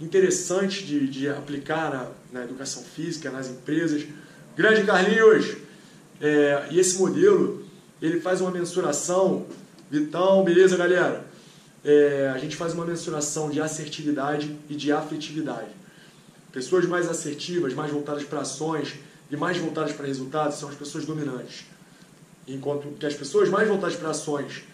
[0.00, 2.10] interessante de, de aplicar na,
[2.40, 4.04] na, educação física, nas empresas.
[4.56, 5.65] Grande Carlinhos!
[6.20, 7.64] É, e esse modelo,
[8.00, 9.46] ele faz uma mensuração,
[9.90, 11.24] Vitão, beleza galera?
[11.84, 15.70] É, a gente faz uma mensuração de assertividade e de afetividade.
[16.52, 18.94] Pessoas mais assertivas, mais voltadas para ações
[19.30, 21.66] e mais voltadas para resultados são as pessoas dominantes.
[22.48, 24.64] Enquanto que as pessoas mais voltadas para ações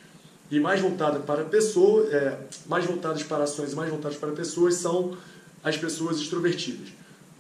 [0.51, 4.75] e mais voltadas para pessoas, é, mais voltadas para ações e mais voltadas para pessoas
[4.75, 5.17] são
[5.65, 6.89] as pessoas extrovertidas.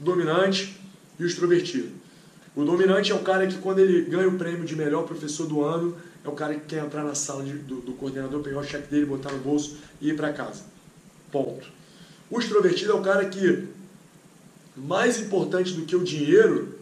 [0.00, 0.76] O dominante
[1.18, 2.01] e o extrovertido.
[2.54, 5.64] O dominante é o cara que quando ele ganha o prêmio de melhor professor do
[5.64, 8.64] ano, é o cara que quer entrar na sala de, do, do, coordenador, pegar o
[8.64, 10.64] cheque dele, botar no bolso e ir para casa.
[11.30, 11.66] Ponto.
[12.30, 13.68] O extrovertido é o cara que,
[14.76, 16.78] mais importante do que o dinheiro,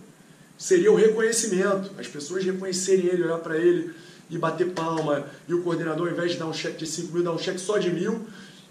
[0.58, 1.92] seria o reconhecimento.
[1.98, 3.92] As pessoas reconhecerem ele, olhar para ele,
[4.28, 7.22] e bater palma, e o coordenador, ao invés de dar um cheque de 5 mil,
[7.24, 8.26] dar um cheque só de mil,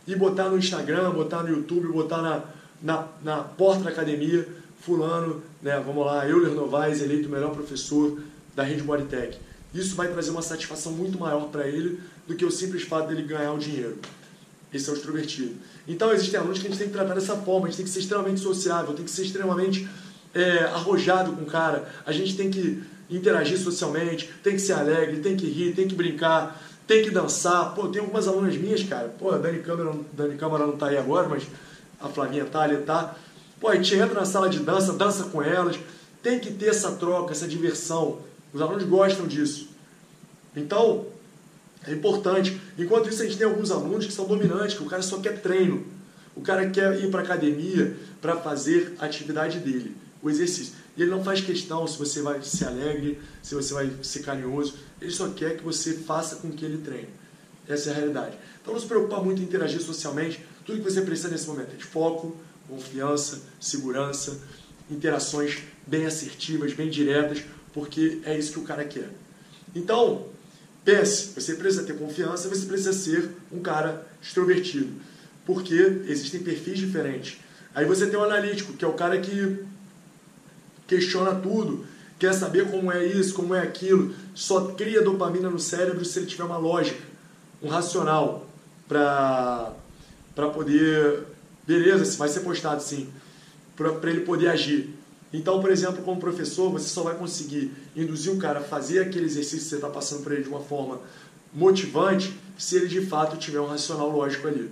[0.08, 2.44] e botar no Instagram, botar no YouTube, botar na,
[2.82, 4.48] na, na porta da academia,
[4.82, 8.20] fulano, né, vamos lá, Euler Novaes, eleito o melhor professor
[8.56, 9.38] da Rede Bodytech.
[9.74, 13.24] Isso vai trazer uma satisfação muito maior para ele do que o simples fato dele
[13.24, 13.98] ganhar o dinheiro.
[14.74, 15.56] Esse é o extrovertido.
[15.88, 17.92] Então, existem alunos que a gente tem que tratar dessa forma, a gente tem que
[17.92, 19.88] ser extremamente sociável, tem que ser extremamente
[20.34, 25.20] é, arrojado com o cara, a gente tem que interagir socialmente, tem que ser alegre,
[25.20, 27.74] tem que rir, tem que brincar, tem que dançar.
[27.74, 29.10] Pô, tem algumas alunas minhas, cara.
[29.10, 31.44] Pô, a Dani Câmara, Dani Câmara não tá aí agora, mas
[32.00, 33.16] a Flavinha tá ali, tá.
[33.60, 35.78] Pô, a gente entra na sala de dança, dança com elas.
[36.24, 38.20] Tem que ter essa troca, essa diversão.
[38.54, 39.70] Os alunos gostam disso.
[40.56, 41.06] Então,
[41.86, 42.60] é importante.
[42.78, 45.42] Enquanto isso, a gente tem alguns alunos que são dominantes, que o cara só quer
[45.42, 45.86] treino.
[46.36, 50.74] O cara quer ir para academia para fazer a atividade dele, o exercício.
[50.96, 54.76] E ele não faz questão se você vai ser alegre, se você vai ser carinhoso.
[55.02, 57.10] Ele só quer que você faça com que ele treine.
[57.68, 58.38] Essa é a realidade.
[58.62, 60.44] Então não se preocupar muito em interagir socialmente.
[60.66, 62.36] Tudo que você precisa nesse momento é de foco,
[62.70, 64.40] confiança, segurança,
[64.90, 67.44] interações bem assertivas, bem diretas,
[67.74, 69.10] porque é isso que o cara quer.
[69.76, 70.28] Então,
[70.86, 74.94] pense, você precisa ter confiança, você precisa ser um cara extrovertido,
[75.46, 77.38] porque existem perfis diferentes.
[77.74, 79.64] Aí você tem o analítico, que é o cara que
[80.88, 81.86] questiona tudo,
[82.18, 86.26] quer saber como é isso, como é aquilo, só cria dopamina no cérebro se ele
[86.26, 87.02] tiver uma lógica,
[87.62, 88.48] um racional
[88.88, 89.76] para
[90.54, 91.29] poder.
[91.70, 93.08] Beleza, vai ser postado sim,
[93.76, 94.90] para ele poder agir.
[95.32, 99.28] Então, por exemplo, como professor, você só vai conseguir induzir o cara a fazer aquele
[99.28, 101.00] exercício que você está passando para ele de uma forma
[101.54, 104.72] motivante se ele de fato tiver um racional lógico ali.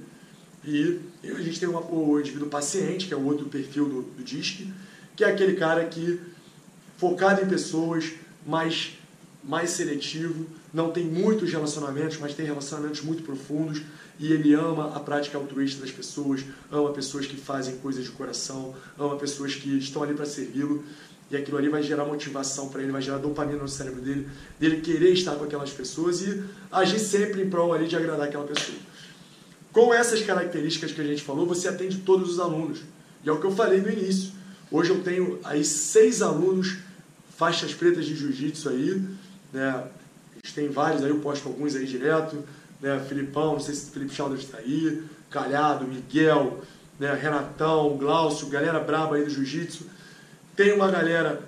[0.66, 4.24] E a gente tem uma, o indivíduo paciente, que é o outro perfil do, do
[4.24, 4.68] DISC,
[5.16, 6.20] que é aquele cara que
[6.98, 8.98] focado em pessoas, mais,
[9.44, 13.84] mais seletivo, não tem muitos relacionamentos, mas tem relacionamentos muito profundos
[14.20, 18.76] e ele ama a prática altruísta das pessoas, ama pessoas que fazem coisas de coração,
[18.98, 20.84] ama pessoas que estão ali para servi-lo
[21.30, 24.28] e aquilo ali vai gerar motivação para ele, vai gerar dopamina no cérebro dele,
[24.60, 28.46] dele querer estar com aquelas pessoas e agir sempre em prol ali de agradar aquela
[28.46, 28.78] pessoa.
[29.72, 32.80] Com essas características que a gente falou, você atende todos os alunos.
[33.24, 34.32] E é o que eu falei no início.
[34.72, 36.78] Hoje eu tenho aí seis alunos
[37.36, 39.02] faixas pretas de jiu-jitsu aí,
[39.54, 39.70] né?
[39.70, 42.44] A gente tem vários aí, eu posto alguns aí direto,
[42.82, 43.04] né?
[43.08, 46.64] Filipão, não sei se o Felipe Chalders está aí, Calhado, Miguel,
[47.00, 47.14] né?
[47.14, 49.86] Renatão, Glaucio, galera braba aí do Jiu-Jitsu.
[50.56, 51.42] Tem uma galera,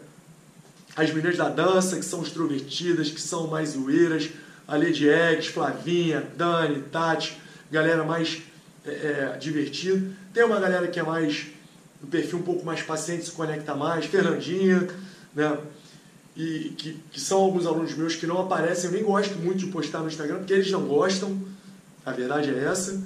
[0.96, 4.30] as meninas da dança, que são extrovertidas, que são mais zoeiras,
[4.68, 7.40] a Lady Eggs, Flavinha, Dani, Tati,
[7.72, 8.42] galera mais
[8.86, 8.90] é,
[9.34, 10.12] é, divertida.
[10.34, 11.48] Tem uma galera que é mais,
[12.04, 14.88] um perfil um pouco mais paciente, se conecta mais, Fernandinha,
[15.34, 15.58] né?
[16.40, 19.66] E que, que são alguns alunos meus que não aparecem, eu nem gosto muito de
[19.66, 21.38] postar no Instagram, porque eles não gostam,
[22.06, 23.04] a verdade é essa.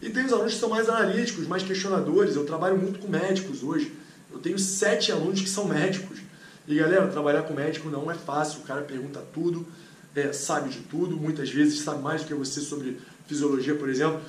[0.00, 2.36] E tem os alunos que são mais analíticos, mais questionadores.
[2.36, 3.92] Eu trabalho muito com médicos hoje.
[4.30, 6.20] Eu tenho sete alunos que são médicos.
[6.68, 8.60] E galera, trabalhar com médico não é fácil.
[8.60, 9.66] O cara pergunta tudo,
[10.14, 14.20] é, sabe de tudo, muitas vezes sabe mais do que você sobre fisiologia, por exemplo.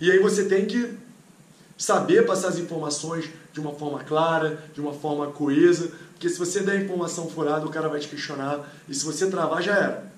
[0.00, 0.94] E aí você tem que
[1.76, 6.62] saber passar as informações de uma forma clara, de uma forma coesa, porque se você
[6.62, 10.12] der informação furada, o cara vai te questionar, e se você travar, já era.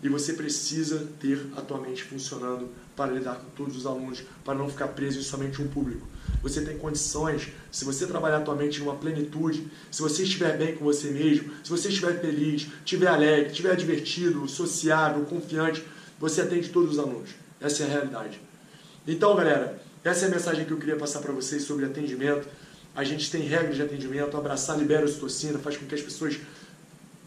[0.00, 4.54] E você precisa ter a tua mente funcionando para lidar com todos os alunos, para
[4.54, 6.06] não ficar preso em somente um público.
[6.44, 10.76] Você tem condições, se você trabalhar a tua mente numa plenitude, se você estiver bem
[10.76, 15.82] com você mesmo, se você estiver feliz, estiver alegre, estiver divertido, sociável, confiante,
[16.20, 17.30] você atende todos os alunos.
[17.60, 18.40] Essa é a realidade.
[19.04, 22.46] Então, galera, essa é a mensagem que eu queria passar para vocês sobre atendimento.
[22.96, 26.38] A gente tem regras de atendimento, abraçar libera ocitocina, faz com que as pessoas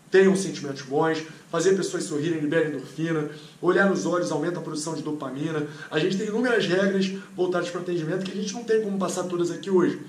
[0.09, 3.29] tenham sentimentos bons, fazer pessoas sorrirem, libera endorfina,
[3.61, 5.67] olhar nos olhos aumenta a produção de dopamina.
[5.91, 9.25] A gente tem inúmeras regras voltadas para atendimento que a gente não tem como passar
[9.25, 10.01] todas aqui hoje.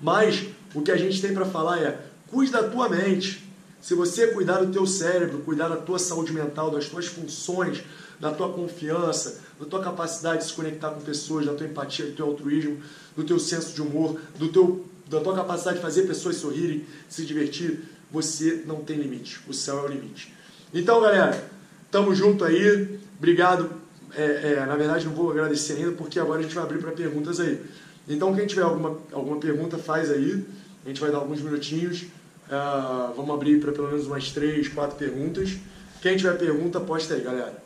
[0.00, 3.44] Mas o que a gente tem para falar é: cuide da tua mente.
[3.80, 7.84] Se você cuidar do teu cérebro, cuidar da tua saúde mental, das tuas funções,
[8.18, 12.12] da tua confiança, da tua capacidade de se conectar com pessoas, da tua empatia, do
[12.12, 12.78] teu altruísmo,
[13.16, 17.24] do teu senso de humor, do teu, da tua capacidade de fazer pessoas sorrirem, se
[17.24, 19.40] divertir, você não tem limite.
[19.48, 20.32] O céu é o limite.
[20.72, 21.48] Então, galera,
[21.90, 22.98] tamo junto aí.
[23.18, 23.70] Obrigado.
[24.14, 26.92] É, é, na verdade, não vou agradecer ainda, porque agora a gente vai abrir para
[26.92, 27.60] perguntas aí.
[28.08, 30.44] Então, quem tiver alguma, alguma pergunta, faz aí.
[30.84, 32.02] A gente vai dar alguns minutinhos.
[32.46, 35.56] Uh, vamos abrir para pelo menos umas três, quatro perguntas.
[36.00, 37.65] Quem tiver pergunta, posta aí, galera.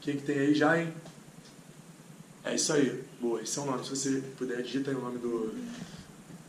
[0.00, 0.90] O que, que tem aí já, hein?
[2.42, 3.04] É isso aí.
[3.20, 3.84] Boa, esse é o nome.
[3.84, 5.52] Se você puder, digita aí o nome do.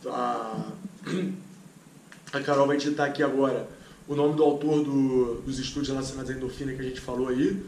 [0.06, 0.72] A,
[2.32, 3.68] a Carol vai digitar aqui agora
[4.08, 7.62] o nome do autor do, dos estudos relacionados à endorfina que a gente falou aí.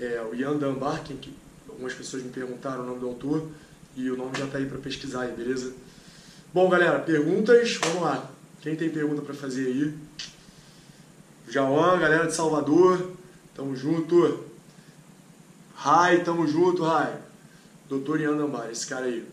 [0.00, 1.32] É o Ian Dunbar, que
[1.68, 3.48] algumas pessoas me perguntaram o nome do autor.
[3.94, 5.72] E o nome já está aí para pesquisar aí, beleza?
[6.52, 7.76] Bom, galera, perguntas?
[7.76, 8.32] Vamos lá.
[8.62, 9.94] Quem tem pergunta para fazer aí?
[11.48, 13.12] Jauan, galera de Salvador,
[13.54, 14.52] tamo junto.
[15.74, 17.18] Rai, tamo junto, Rai.
[17.88, 19.26] Doutor Ian Dambar, esse cara aí.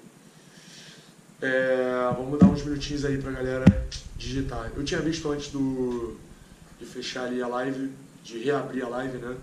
[1.42, 3.66] É, vamos dar uns minutinhos aí pra galera
[4.18, 4.72] digitar.
[4.76, 6.16] Eu tinha visto antes do,
[6.80, 7.92] de fechar ali a live,
[8.24, 9.36] de reabrir a live, né?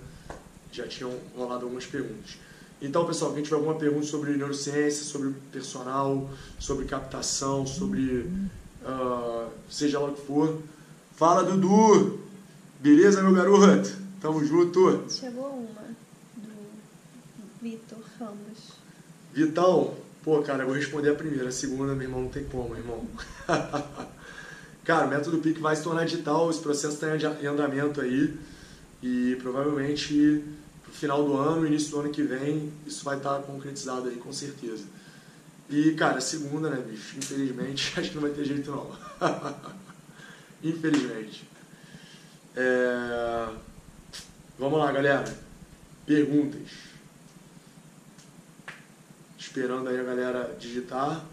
[0.70, 2.36] Já tinham rolado algumas perguntas.
[2.80, 6.30] Então, pessoal, quem tiver alguma pergunta sobre neurociência, sobre personal,
[6.60, 8.30] sobre captação, sobre
[8.84, 10.58] uh, seja lá o que for,
[11.16, 12.20] fala, Dudu!
[12.78, 13.90] Beleza, meu garoto?
[14.20, 15.04] Tamo junto!
[15.10, 15.87] Chegou uma.
[17.60, 18.72] Vitor Ramos.
[19.32, 21.48] Vitão, pô, cara, eu vou responder a primeira.
[21.48, 23.06] A segunda, meu irmão, não tem como, irmão.
[24.84, 27.08] cara, o método PIC vai se tornar digital, esse processo está
[27.42, 28.36] em andamento aí.
[29.02, 30.44] E provavelmente
[30.86, 34.16] no final do ano, início do ano que vem, isso vai estar tá concretizado aí,
[34.16, 34.84] com certeza.
[35.70, 37.18] E, cara, a segunda, né, bicho?
[37.18, 38.90] Infelizmente, acho que não vai ter jeito não.
[40.64, 41.46] Infelizmente.
[42.56, 43.48] É...
[44.58, 45.24] Vamos lá, galera.
[46.06, 46.87] Perguntas.
[49.48, 51.24] Esperando aí a galera digitar.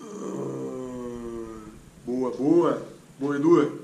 [0.00, 1.60] Ah,
[2.04, 2.88] boa, boa.
[3.20, 3.80] Boa, Edu.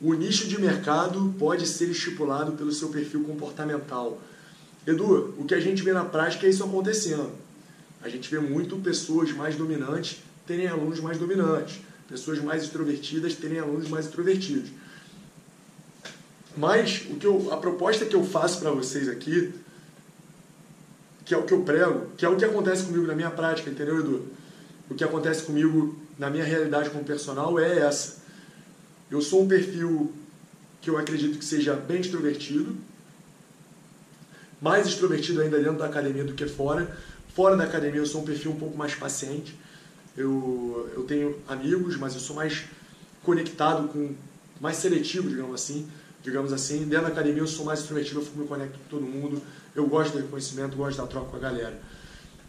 [0.00, 4.18] O nicho de mercado pode ser estipulado pelo seu perfil comportamental.
[4.86, 7.32] Edu, o que a gente vê na prática é isso acontecendo.
[8.02, 13.58] A gente vê muito pessoas mais dominantes terem alunos mais dominantes, pessoas mais extrovertidas terem
[13.58, 14.70] alunos mais extrovertidos.
[16.56, 19.52] Mas o que eu, a proposta que eu faço para vocês aqui
[21.30, 23.70] que é o que eu prego, que é o que acontece comigo na minha prática,
[23.70, 24.26] entendeu, Edu?
[24.90, 28.16] O que acontece comigo na minha realidade como personal é essa.
[29.08, 30.12] Eu sou um perfil
[30.80, 32.76] que eu acredito que seja bem extrovertido,
[34.60, 36.98] mais extrovertido ainda dentro da academia do que fora.
[37.32, 39.56] Fora da academia eu sou um perfil um pouco mais paciente.
[40.16, 42.64] Eu, eu tenho amigos, mas eu sou mais
[43.22, 44.16] conectado com,
[44.60, 45.88] mais seletivo, digamos assim.
[46.24, 49.40] Digamos assim, dentro da academia eu sou mais extrovertido, eu me conecto com todo mundo,
[49.74, 51.80] eu gosto do reconhecimento, gosto da troca com a galera.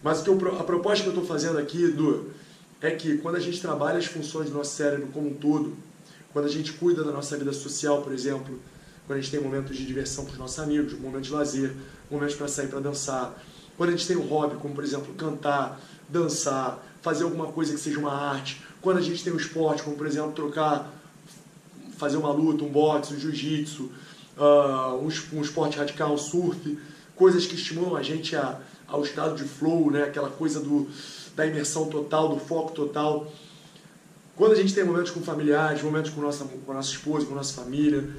[0.03, 2.31] Mas o que eu, a proposta que eu estou fazendo aqui, Du,
[2.81, 5.75] é que quando a gente trabalha as funções do nosso cérebro como um todo,
[6.33, 8.59] quando a gente cuida da nossa vida social, por exemplo,
[9.05, 11.73] quando a gente tem momentos de diversão com os nossos amigos, momentos de lazer,
[12.09, 13.43] momentos para sair para dançar,
[13.77, 17.79] quando a gente tem um hobby, como por exemplo cantar, dançar, fazer alguma coisa que
[17.79, 20.91] seja uma arte, quando a gente tem um esporte, como por exemplo trocar,
[21.97, 23.91] fazer uma luta, um boxe, um jiu-jitsu,
[24.37, 26.77] uh, um, um esporte radical, um surf,
[27.21, 30.05] coisas que estimulam a gente a, ao estado de flow, né?
[30.05, 30.89] aquela coisa do,
[31.35, 33.31] da imersão total, do foco total.
[34.35, 37.61] Quando a gente tem momentos com familiares, momentos com nossa, com nossa esposa, com nossa
[37.61, 38.09] família,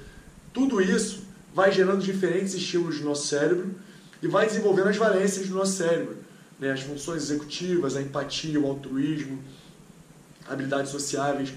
[0.53, 3.75] tudo isso vai gerando diferentes estímulos no nosso cérebro
[4.23, 6.19] e vai desenvolvendo as valências do nosso cérebro.
[6.61, 6.71] Né?
[6.71, 9.41] As funções executivas, a empatia, o altruísmo,
[10.49, 11.53] habilidades sociáveis.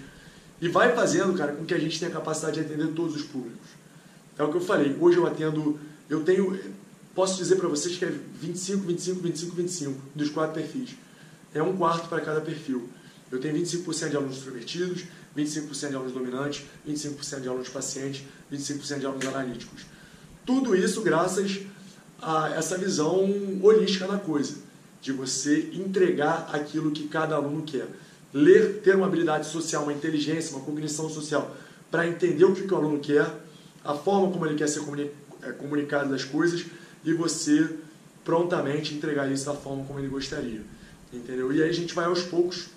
[0.60, 3.68] E vai fazendo, cara, com que a gente tenha capacidade de atender todos os públicos.
[4.36, 4.98] É o que eu falei.
[5.00, 5.80] Hoje eu atendo,
[6.10, 6.60] eu tenho,
[7.16, 10.95] posso dizer para vocês que é 25, 25, 25, 25 dos quatro perfis.
[11.53, 12.89] É um quarto para cada perfil.
[13.32, 15.05] Eu tenho 25% de alunos extrovertidos,
[15.36, 19.84] 25% de alunos dominantes, 25% de alunos pacientes, 25% de alunos analíticos.
[20.45, 21.61] Tudo isso graças
[22.22, 23.24] a essa visão
[23.63, 24.55] holística da coisa,
[25.01, 27.88] de você entregar aquilo que cada aluno quer.
[28.34, 31.55] Ler, ter uma habilidade social, uma inteligência, uma cognição social,
[31.89, 33.26] para entender o que, que o aluno quer,
[33.84, 34.82] a forma como ele quer ser
[35.41, 36.66] é, comunicado das coisas
[37.06, 37.70] e você
[38.26, 40.62] prontamente entregar isso da forma como ele gostaria.
[41.14, 41.53] Entendeu?
[41.53, 42.68] E aí a gente vai aos poucos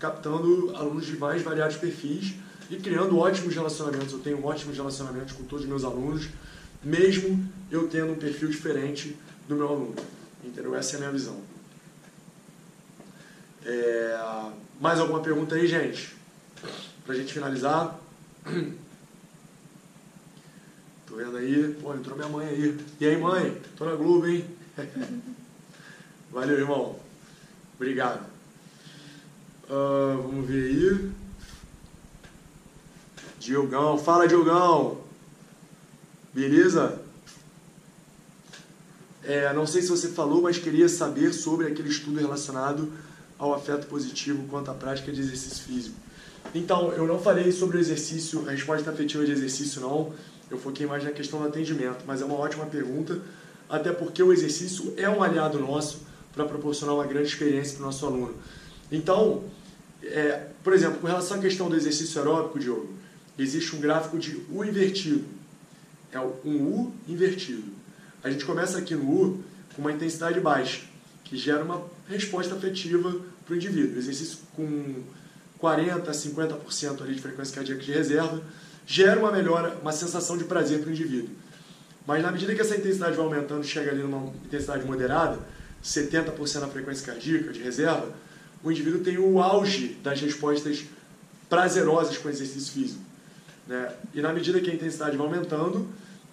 [0.00, 2.34] captando alunos de mais variados perfis
[2.70, 4.12] e criando ótimos relacionamentos.
[4.12, 6.28] Eu tenho ótimos relacionamentos com todos os meus alunos,
[6.82, 9.16] mesmo eu tendo um perfil diferente
[9.46, 9.94] do meu aluno.
[10.42, 10.74] Entendeu?
[10.74, 11.36] Essa é a minha visão.
[13.64, 14.18] É...
[14.80, 16.16] Mais alguma pergunta aí, gente?
[17.04, 17.98] Pra gente finalizar.
[21.16, 22.78] Tô vendo aí, pô, entrou minha mãe aí.
[23.00, 23.58] E aí, mãe?
[23.74, 24.44] Tô na Globo, hein?
[26.30, 26.96] Valeu, irmão.
[27.74, 28.20] Obrigado.
[29.64, 31.10] Uh, vamos ver aí.
[33.40, 35.00] Diogão, fala Diogão.
[36.34, 37.00] Beleza?
[39.24, 42.92] É, não sei se você falou, mas queria saber sobre aquele estudo relacionado
[43.38, 45.96] ao afeto positivo quanto à prática de exercício físico.
[46.54, 50.12] Então, eu não falei sobre o exercício, a resposta afetiva de exercício não.
[50.50, 53.20] Eu foquei mais na questão do atendimento, mas é uma ótima pergunta,
[53.68, 57.86] até porque o exercício é um aliado nosso para proporcionar uma grande experiência para o
[57.86, 58.34] nosso aluno.
[58.92, 59.44] Então,
[60.02, 62.88] é, por exemplo, com relação à questão do exercício aeróbico, Diogo,
[63.38, 65.24] existe um gráfico de U invertido.
[66.12, 67.64] É um U invertido.
[68.22, 69.44] A gente começa aqui no U
[69.74, 70.82] com uma intensidade baixa,
[71.24, 73.98] que gera uma resposta afetiva para o indivíduo.
[73.98, 75.02] Exercício com
[75.60, 78.42] 40% a 50% ali de frequência cardíaca de reserva,
[78.86, 81.30] gera uma melhora, uma sensação de prazer para o indivíduo.
[82.06, 85.38] Mas na medida que essa intensidade vai aumentando, chega ali numa intensidade moderada,
[85.84, 88.14] 70% da frequência cardíaca de reserva,
[88.62, 90.84] o indivíduo tem o auge das respostas
[91.48, 93.00] prazerosas com o exercício físico.
[93.66, 93.92] Né?
[94.14, 95.88] E na medida que a intensidade vai aumentando,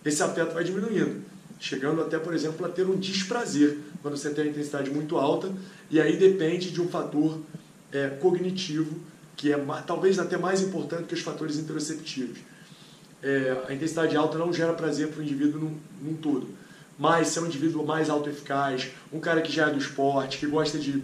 [0.05, 1.21] esse afeto vai diminuindo,
[1.59, 5.51] chegando até, por exemplo, a ter um desprazer quando você tem a intensidade muito alta,
[5.89, 7.39] e aí depende de um fator
[7.91, 8.99] é, cognitivo
[9.35, 12.39] que é talvez até mais importante que os fatores interoceptivos.
[13.21, 16.47] É, a intensidade alta não gera prazer para o indivíduo num, num todo,
[16.99, 20.45] mas se é um indivíduo mais autoeficaz, um cara que já é do esporte, que
[20.45, 21.03] gosta de,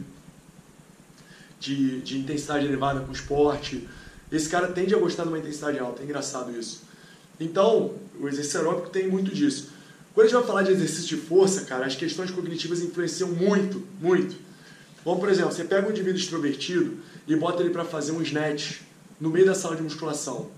[1.60, 3.88] de, de intensidade elevada com esporte,
[4.32, 6.02] esse cara tende a gostar de uma intensidade alta.
[6.02, 6.84] É engraçado isso.
[7.40, 9.70] Então, o exercício aeróbico tem muito disso.
[10.14, 13.82] Quando a gente vai falar de exercício de força, cara, as questões cognitivas influenciam muito,
[14.02, 14.36] muito.
[15.06, 16.98] Bom, por exemplo, você pega um indivíduo extrovertido
[17.30, 18.82] e bota ele para fazer um snatch
[19.22, 20.50] no meio da sala de musculação.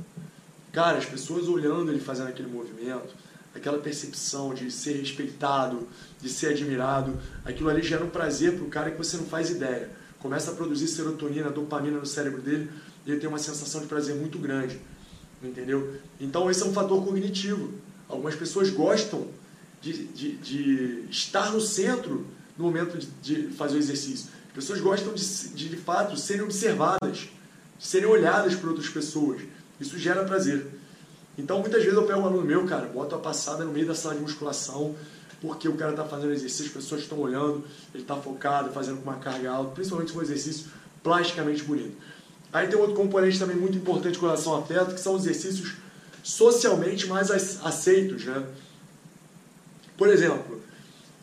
[0.71, 3.13] Cara, as pessoas olhando ele fazendo aquele movimento,
[3.53, 5.85] aquela percepção de ser respeitado,
[6.21, 9.49] de ser admirado, aquilo ali gera um prazer para o cara que você não faz
[9.49, 9.89] ideia.
[10.19, 12.71] Começa a produzir serotonina, dopamina no cérebro dele
[13.05, 14.79] e ele tem uma sensação de prazer muito grande.
[15.43, 15.95] Entendeu?
[16.21, 17.73] Então esse é um fator cognitivo.
[18.07, 19.27] Algumas pessoas gostam
[19.81, 22.25] de, de, de estar no centro
[22.57, 24.29] no momento de, de fazer o exercício.
[24.51, 27.29] As pessoas gostam de, de, de fato, serem observadas,
[27.79, 29.41] serem olhadas por outras pessoas.
[29.79, 30.67] Isso gera prazer.
[31.37, 33.95] Então, muitas vezes eu pego um aluno meu, cara, boto a passada no meio da
[33.95, 34.93] sala de musculação,
[35.41, 39.09] porque o cara está fazendo exercício, as pessoas estão olhando, ele está focado, fazendo com
[39.09, 40.67] uma carga alta, principalmente um exercício
[41.01, 41.95] plasticamente bonito.
[42.51, 45.75] Aí tem outro componente também muito importante com relação ao afeto, que são os exercícios
[46.21, 48.45] socialmente mais aceitos, né?
[49.97, 50.61] Por exemplo,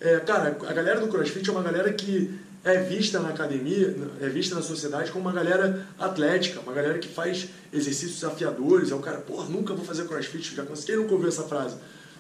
[0.01, 2.39] é, cara, a galera do CrossFit é uma galera que
[2.73, 7.09] é vista na academia, é vista na sociedade como uma galera atlética, uma galera que
[7.09, 8.91] faz exercícios desafiadores.
[8.91, 10.55] É o cara, pô, nunca vou fazer CrossFit.
[10.55, 11.77] Já consegui, nunca ouviu essa frase?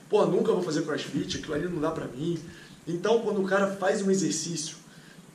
[0.08, 2.38] Pô, nunca vou fazer CrossFit, aquilo ali não dá pra mim.
[2.86, 4.76] Então, quando o cara faz um exercício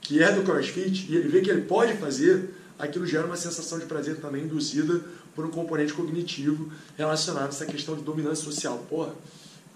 [0.01, 3.79] que é do CrossFit e ele vê que ele pode fazer, aquilo gera uma sensação
[3.79, 5.01] de prazer também induzida
[5.35, 8.85] por um componente cognitivo relacionado a essa questão de dominância social.
[8.89, 9.13] Porra,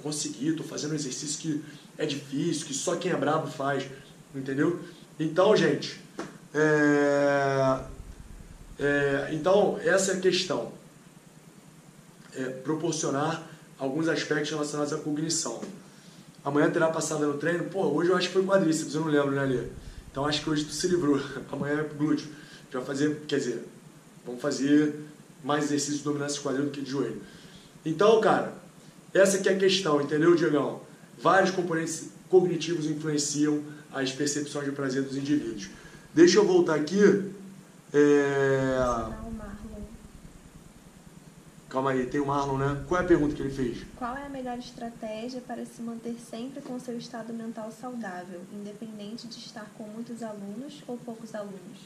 [0.01, 1.63] consegui, estou fazendo um exercício que
[1.97, 3.85] é difícil, que só quem é brabo faz,
[4.35, 4.79] entendeu?
[5.19, 5.99] Então, gente,
[6.53, 7.79] é...
[8.79, 9.29] É...
[9.31, 10.71] então essa é a questão.
[12.35, 13.47] É proporcionar
[13.79, 15.61] alguns aspectos relacionados à cognição.
[16.45, 17.65] Amanhã terá passada no treino?
[17.65, 19.67] Pô, hoje eu acho que foi quadríceps, eu não lembro, né, Lê?
[20.11, 21.19] Então acho que hoje tu se livrou.
[21.51, 22.27] Amanhã é glúteo.
[22.71, 23.65] Já fazer, quer dizer,
[24.25, 24.95] vamos fazer
[25.43, 27.21] mais exercício de dominância de quadril do que de joelho.
[27.85, 28.53] Então, cara,
[29.13, 30.81] essa aqui é a questão, entendeu, Diegão?
[31.17, 33.63] Vários componentes cognitivos influenciam
[33.93, 35.69] as percepções de prazer dos indivíduos.
[36.13, 37.31] Deixa eu voltar aqui.
[37.93, 38.77] É...
[41.69, 42.81] Calma aí, tem o Marlon, né?
[42.87, 43.79] Qual é a pergunta que ele fez?
[43.97, 49.27] Qual é a melhor estratégia para se manter sempre com seu estado mental saudável, independente
[49.27, 51.79] de estar com muitos alunos ou poucos alunos?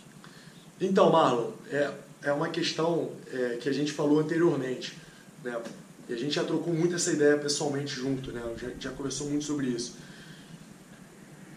[0.79, 1.91] Então, Marlon, é,
[2.23, 4.97] é uma questão é, que a gente falou anteriormente,
[5.43, 5.59] né?
[6.07, 8.41] E a gente já trocou muito essa ideia pessoalmente junto, né?
[8.57, 9.95] Já, já conversou muito sobre isso.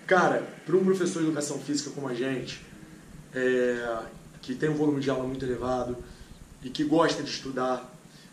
[0.07, 2.61] Cara, para um professor de educação física como a gente,
[3.34, 3.98] é,
[4.42, 5.96] que tem um volume de aula muito elevado
[6.62, 7.90] e que gosta de estudar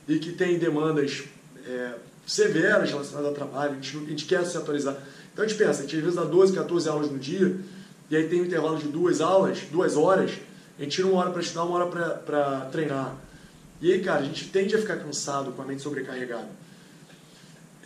[0.08, 1.24] e que tem demandas
[1.66, 1.94] é,
[2.28, 4.98] severas relacionadas ao trabalho, a gente, a gente, quer se atualizar.
[5.32, 7.58] Então a gente pensa, a gente às vezes dá 12, 14 aulas no dia
[8.10, 10.32] e aí tem um intervalo de duas aulas, duas horas,
[10.78, 13.16] a gente tira uma hora para estudar, uma hora para treinar.
[13.82, 16.50] E aí, cara, a gente tende a ficar cansado com a mente sobrecarregada.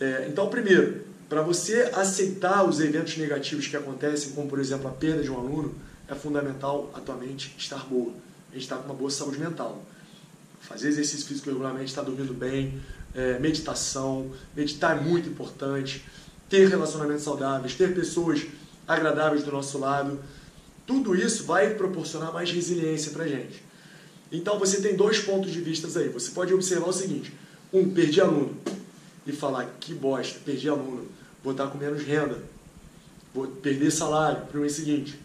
[0.00, 4.92] É, então, primeiro, para você aceitar os eventos negativos que acontecem, como por exemplo a
[4.92, 5.74] perda de um aluno,
[6.08, 8.12] é fundamental a tua mente estar boa.
[8.50, 9.84] A gente está com uma boa saúde mental.
[10.60, 12.80] Fazer exercício físico regularmente, estar dormindo bem,
[13.14, 14.30] é, meditação.
[14.54, 16.04] Meditar é muito importante.
[16.48, 18.46] Ter relacionamentos saudáveis, ter pessoas
[18.86, 20.20] agradáveis do nosso lado.
[20.86, 23.64] Tudo isso vai proporcionar mais resiliência para gente.
[24.30, 26.08] Então você tem dois pontos de vista aí.
[26.08, 27.32] Você pode observar o seguinte:
[27.72, 28.56] um, perdi aluno.
[29.26, 31.06] E falar, que bosta, perdi aluno.
[31.42, 32.38] Vou estar com menos renda.
[33.34, 35.18] Vou perder salário para o mês seguinte.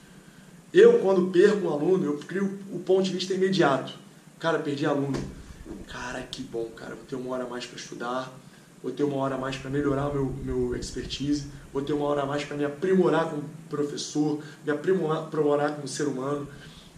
[0.74, 3.94] Eu, quando perco um aluno, eu crio o ponto de vista imediato.
[4.40, 5.20] Cara, perdi aluno.
[5.88, 6.96] Cara, que bom, cara.
[6.96, 8.32] Vou ter uma hora a mais para estudar.
[8.82, 11.46] Vou ter uma hora a mais para melhorar meu, meu expertise.
[11.72, 16.08] Vou ter uma hora a mais para me aprimorar como professor, me aprimorar, como ser
[16.08, 16.48] humano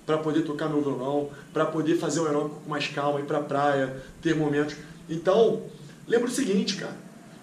[0.06, 3.38] para poder tocar meu violão, para poder fazer o aeróbico com mais calma, ir para
[3.38, 4.76] a praia, ter momentos.
[5.10, 5.64] Então,
[6.08, 6.96] lembra o seguinte, cara.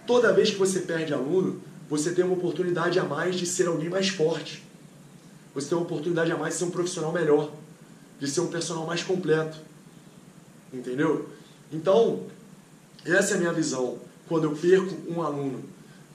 [0.06, 3.88] Toda vez que você perde aluno, você tem uma oportunidade a mais de ser alguém
[3.88, 4.62] mais forte.
[5.54, 7.52] Você tem uma oportunidade a mais de ser um profissional melhor,
[8.18, 9.58] de ser um personal mais completo.
[10.72, 11.28] Entendeu?
[11.72, 12.26] Então,
[13.04, 13.98] essa é a minha visão.
[14.28, 15.64] Quando eu perco um aluno,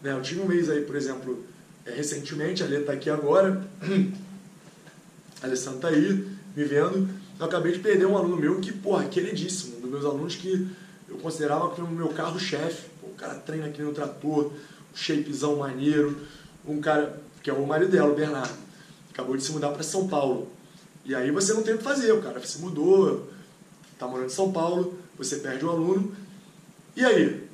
[0.01, 0.13] né?
[0.13, 1.43] eu tive um mês aí, por exemplo,
[1.85, 3.65] é, recentemente, a Lê está aqui agora,
[5.41, 9.05] a Alessandra está aí, me vendo, eu acabei de perder um aluno meu que, porra,
[9.05, 10.67] queridíssimo, um dos meus alunos que
[11.07, 12.89] eu considerava como meu carro-chefe.
[13.03, 16.19] O cara treina aqui no trator, um shapezão maneiro,
[16.65, 18.53] um cara que é o marido dela, o Bernardo,
[19.11, 20.47] acabou de se mudar para São Paulo.
[21.05, 23.29] E aí você não tem o que fazer, o cara se mudou,
[23.93, 26.15] está morando em São Paulo, você perde um aluno.
[26.95, 27.47] E aí?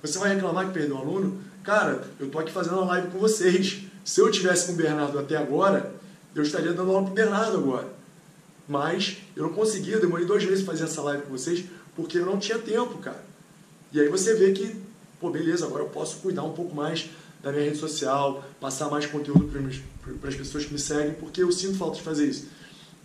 [0.00, 1.42] Você vai reclamar que perdeu um aluno?
[1.64, 3.82] Cara, eu tô aqui fazendo uma live com vocês.
[4.04, 5.92] Se eu tivesse com o Bernardo até agora,
[6.34, 7.88] eu estaria dando aula pro Bernardo agora.
[8.68, 11.64] Mas eu não conseguia, eu demorei meses para fazer essa live com vocês,
[11.94, 13.24] porque eu não tinha tempo, cara.
[13.92, 14.76] E aí você vê que,
[15.20, 17.10] pô, beleza, agora eu posso cuidar um pouco mais
[17.42, 19.50] da minha rede social, passar mais conteúdo
[20.20, 22.46] para as pessoas que me seguem, porque eu sinto falta de fazer isso.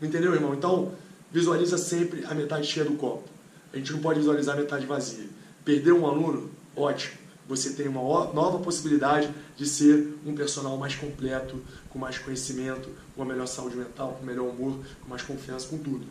[0.02, 0.54] Entendeu, irmão?
[0.54, 0.94] Então,
[1.32, 3.28] visualiza sempre a metade cheia do copo.
[3.74, 5.26] A gente não pode visualizar a metade vazia.
[5.66, 6.50] Perder um aluno?
[6.76, 7.18] Ótimo.
[7.48, 8.02] Você tem uma
[8.34, 13.76] nova possibilidade de ser um personal mais completo, com mais conhecimento, com uma melhor saúde
[13.76, 16.06] mental, com melhor humor, com mais confiança, com tudo.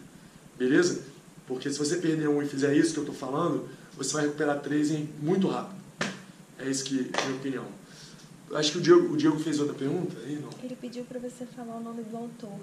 [0.58, 1.02] Beleza?
[1.46, 4.60] Porque se você perder um e fizer isso que eu estou falando, você vai recuperar
[4.60, 5.76] três em muito rápido.
[6.58, 7.64] É isso que é a minha opinião.
[8.52, 10.48] Acho que o Diego, o Diego fez outra pergunta aí, não?
[10.62, 12.60] Ele pediu para você falar o nome do autor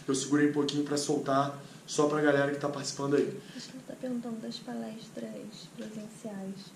[0.07, 1.57] Eu segurei um pouquinho para soltar
[1.87, 3.39] só para a galera que está participando aí.
[3.55, 6.71] Acho que ele está perguntando das palestras presenciais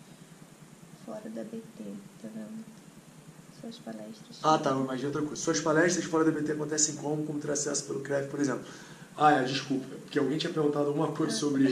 [1.05, 1.83] fora da BT,
[2.21, 2.65] tá vendo?
[3.61, 4.39] Suas palestras.
[4.43, 5.35] Ah, tá, mas de outra coisa.
[5.35, 7.25] Suas palestras fora da BT acontecem como?
[7.25, 8.65] Como ter acesso pelo CREF, por exemplo?
[9.17, 11.65] Ah, é, desculpa, porque alguém tinha perguntado alguma coisa sobre.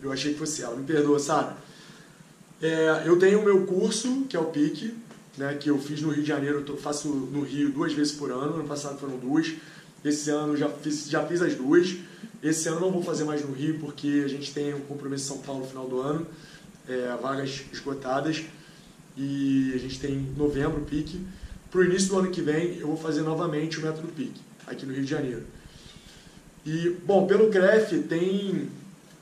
[0.00, 0.76] eu achei que fosse ela.
[0.76, 1.56] Me perdoa, Sara.
[2.62, 4.94] É, eu tenho o meu curso, que é o PIC,
[5.36, 8.30] né, que eu fiz no Rio de Janeiro, eu faço no Rio duas vezes por
[8.30, 9.52] ano, ano passado foram duas.
[10.04, 11.96] Esse ano já fiz, já fiz as duas.
[12.42, 15.36] Esse ano não vou fazer mais no Rio porque a gente tem um compromisso em
[15.36, 16.26] São Paulo no final do ano,
[16.88, 18.42] é, vagas esgotadas
[19.16, 21.20] e a gente tem novembro pique.
[21.70, 24.86] Para o início do ano que vem eu vou fazer novamente o método pique aqui
[24.86, 25.42] no Rio de Janeiro.
[26.64, 28.68] E bom, pelo CREF tem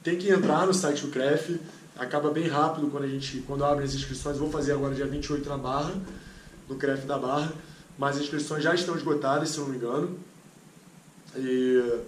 [0.02, 1.58] tem que entrar no site do CREF,
[1.98, 4.38] acaba bem rápido quando a gente quando abre as inscrições.
[4.38, 5.94] Vou fazer agora dia 28 na Barra,
[6.68, 7.52] no CREF da Barra,
[7.98, 10.16] mas as inscrições já estão esgotadas, se não me engano.
[11.36, 12.00] E,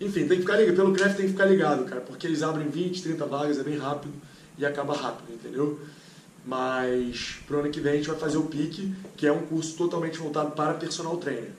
[0.00, 0.76] enfim, tem que ficar ligado.
[0.76, 3.76] Pelo CREF tem que ficar ligado, cara, porque eles abrem 20, 30 vagas, é bem
[3.76, 4.12] rápido
[4.56, 5.78] e acaba rápido, entendeu?
[6.44, 9.76] Mas pro ano que vem a gente vai fazer o PIC, que é um curso
[9.76, 11.50] totalmente voltado para personal trainer.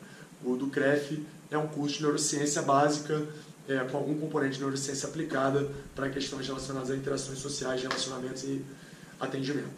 [0.43, 3.21] O do CREF é um curso de neurociência básica,
[3.67, 8.61] é, com algum componente de neurociência aplicada para questões relacionadas a interações sociais, relacionamentos e
[9.19, 9.69] atendimento.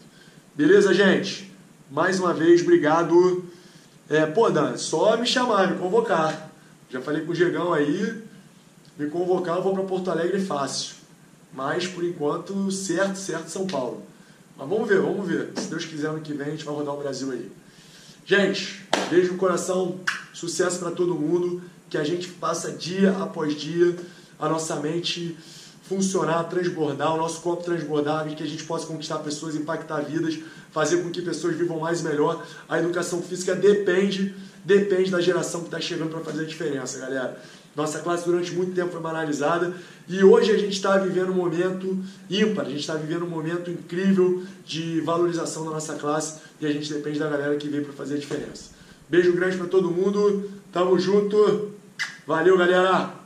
[0.56, 1.52] Beleza, gente?
[1.90, 3.44] Mais uma vez, obrigado.
[4.10, 6.52] É, pô, Dan, só me chamar, me convocar.
[6.90, 8.24] Já falei com o Diegão aí,
[8.98, 10.96] me convocar eu vou para Porto Alegre fácil.
[11.54, 14.04] Mas, por enquanto, certo, certo São Paulo.
[14.58, 15.52] Mas vamos ver, vamos ver.
[15.56, 17.52] Se Deus quiser, ano que vem a gente vai rodar o Brasil aí.
[18.26, 20.00] Gente, beijo no coração,
[20.34, 21.62] sucesso para todo mundo,
[21.94, 23.96] que a gente passa dia após dia
[24.40, 25.38] a nossa mente
[25.84, 30.40] funcionar, transbordar, o nosso corpo transbordar, que a gente possa conquistar pessoas, impactar vidas,
[30.72, 32.44] fazer com que pessoas vivam mais e melhor.
[32.68, 34.34] A educação física depende
[34.66, 37.40] depende da geração que está chegando para fazer a diferença, galera.
[37.76, 39.72] Nossa classe durante muito tempo foi banalizada
[40.08, 43.70] e hoje a gente está vivendo um momento ímpar, a gente está vivendo um momento
[43.70, 47.94] incrível de valorização da nossa classe e a gente depende da galera que veio para
[47.94, 48.72] fazer a diferença.
[49.10, 51.73] Beijo grande para todo mundo, tamo junto,
[52.28, 53.23] valeu galera!